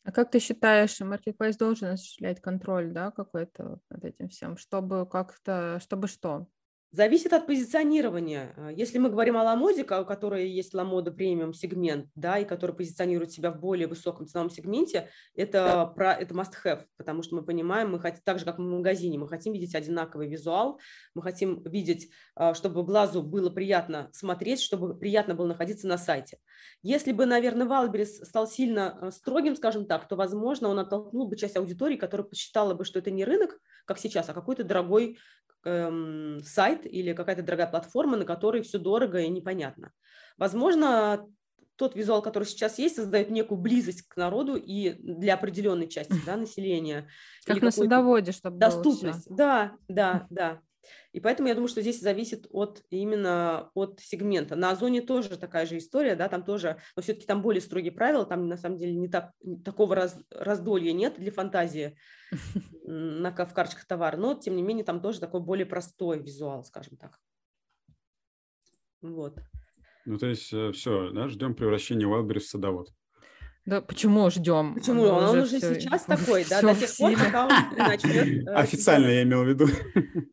[0.05, 5.79] А как ты считаешь, Marketplace должен осуществлять контроль, да, какой-то над этим всем, чтобы как-то,
[5.81, 6.47] чтобы что?
[6.91, 8.53] Зависит от позиционирования.
[8.55, 12.73] А, если мы говорим о Ламоде, у которой есть Ламода премиум сегмент, да, и который
[12.73, 17.43] позиционирует себя в более высоком ценовом сегменте, это, про, это must have, потому что мы
[17.43, 20.79] понимаем, мы хотим, так же, как в магазине, мы хотим видеть одинаковый визуал,
[21.13, 26.37] мы хотим видеть, а, чтобы глазу было приятно смотреть, чтобы приятно было находиться на сайте.
[26.81, 31.35] Если бы, наверное, Wildberries стал сильно а, строгим, скажем так, то, возможно, он оттолкнул бы
[31.35, 35.17] часть аудитории, которая посчитала бы, что это не рынок, как сейчас, а какой-то дорогой
[35.65, 39.91] эм, сайт или какая-то дорогая платформа, на которой все дорого и непонятно.
[40.37, 41.27] Возможно,
[41.75, 46.37] тот визуал, который сейчас есть, создает некую близость к народу и для определенной части да,
[46.37, 47.09] населения.
[47.45, 50.61] Как на Садоводе, чтобы Доступность, да, да, да.
[51.11, 54.55] И поэтому я думаю, что здесь зависит от именно от сегмента.
[54.55, 58.25] На Озоне тоже такая же история, да, там тоже, но все-таки там более строгие правила,
[58.25, 59.31] там на самом деле не так,
[59.63, 61.97] такого раз, раздолья нет для фантазии
[62.83, 66.97] на, в карточках товара, но тем не менее там тоже такой более простой визуал, скажем
[66.97, 67.19] так.
[69.01, 69.39] Вот.
[70.05, 72.89] Ну, то есть э, все, да, ждем превращения Wildberries в садовод.
[73.65, 74.75] Да почему ждем?
[74.75, 75.03] Почему?
[75.03, 78.47] Он, он уже, уже сейчас такой, да, до тех пор, пока он начнет...
[78.47, 79.67] Э, Официально я имел в виду.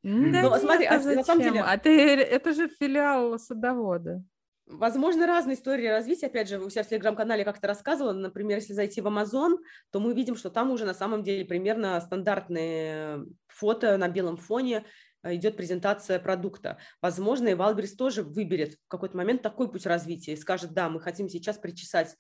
[0.02, 1.60] Ну, смотри, а на самом деле...
[1.60, 4.22] А ты, это же филиал садовода.
[4.66, 6.26] Возможно, разные истории развития.
[6.26, 8.12] Опять же, у себя в телеграм-канале как-то рассказывала.
[8.12, 9.56] Например, если зайти в Amazon,
[9.90, 14.84] то мы видим, что там уже на самом деле примерно стандартные фото на белом фоне
[15.22, 16.78] э, идет презентация продукта.
[17.00, 21.00] Возможно, и Валберис тоже выберет в какой-то момент такой путь развития и скажет, да, мы
[21.00, 22.14] хотим сейчас причесать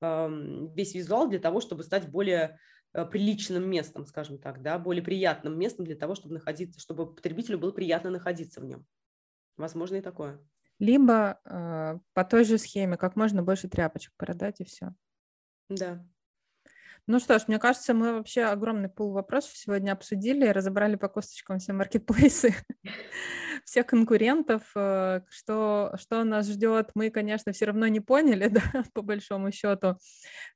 [0.00, 2.58] весь визуал для того, чтобы стать более
[2.92, 7.58] э, приличным местом, скажем так, да, более приятным местом для того, чтобы находиться, чтобы потребителю
[7.58, 8.86] было приятно находиться в нем.
[9.56, 10.40] Возможно и такое.
[10.78, 14.94] Либо э, по той же схеме, как можно больше тряпочек продать и все.
[15.68, 16.06] Да.
[17.08, 21.58] Ну что ж, мне кажется, мы вообще огромный пул вопросов сегодня обсудили, разобрали по косточкам
[21.58, 22.54] все маркетплейсы,
[23.68, 29.02] всех конкурентов, э, что, что нас ждет, мы, конечно, все равно не поняли, да, по
[29.02, 29.96] большому счету,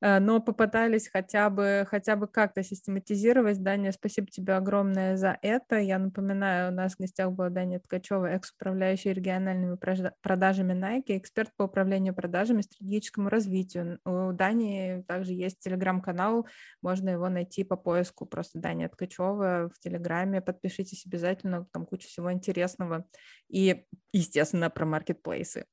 [0.01, 3.63] э, но попытались хотя бы, хотя бы как-то систематизировать.
[3.63, 5.77] Даня, спасибо тебе огромное за это.
[5.79, 9.77] Я напоминаю, у нас в гостях была Даня Ткачева, экс-управляющая региональными
[10.23, 13.99] продажами Nike, эксперт по управлению продажами, стратегическому развитию.
[14.05, 16.47] У Дани также есть телеграм-канал
[16.83, 20.41] можно его найти по поиску просто Дани Ткачева в Телеграме.
[20.41, 23.02] Подпишитесь обязательно, там куча всего интересного.
[23.49, 25.67] И, естественно, про маркетплейсы.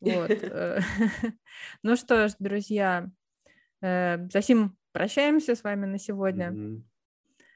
[0.00, 0.30] Вот.
[0.42, 0.80] Э,
[1.82, 3.10] ну что ж, друзья,
[3.82, 6.82] э, Засим, прощаемся с вами на сегодня.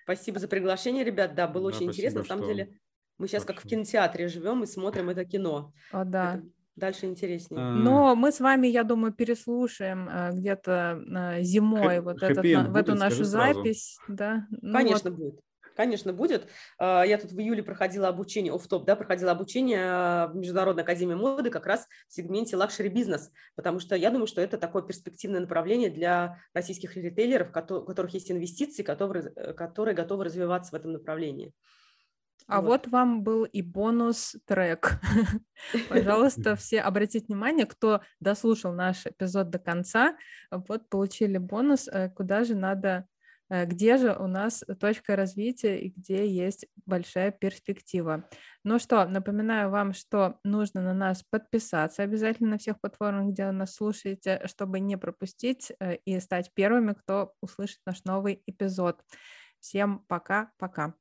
[0.04, 1.34] Спасибо за приглашение, ребят.
[1.34, 2.20] Да, было очень интересно.
[2.20, 2.78] На самом деле,
[3.16, 5.72] мы сейчас как в кинотеатре живем и смотрим это кино.
[5.92, 6.42] О, да
[6.76, 7.60] дальше интереснее.
[7.60, 7.74] А...
[7.74, 12.64] Но мы с вами, я думаю, переслушаем э, где-то э, зимой Х- вот этот, на,
[12.64, 13.98] в эту нашу запись.
[14.08, 14.46] Да?
[14.50, 15.18] Ну, Конечно, вот.
[15.18, 15.40] будет.
[15.74, 16.48] Конечно, будет.
[16.78, 21.14] А, я тут в июле проходила обучение, офтоп, да, проходила обучение э, в Международной академии
[21.14, 25.40] моды как раз в сегменте luxury бизнес, потому что я думаю, что это такое перспективное
[25.40, 31.52] направление для российских ритейлеров, у которых есть инвестиции, которые, которые готовы развиваться в этом направлении.
[32.46, 32.68] А вот.
[32.68, 35.00] вот вам был и бонус-трек.
[35.88, 40.16] Пожалуйста, все обратите внимание, кто дослушал наш эпизод до конца,
[40.50, 43.13] вот получили бонус, э, куда же надо, э,
[43.50, 48.28] где же у нас точка развития и где есть большая перспектива.
[48.64, 53.74] Ну что, напоминаю вам, что нужно на нас подписаться обязательно на всех платформах, где нас
[53.74, 59.00] слушаете, чтобы не пропустить э, и стать первыми, кто услышит наш новый эпизод.
[59.60, 60.94] Всем пока-пока.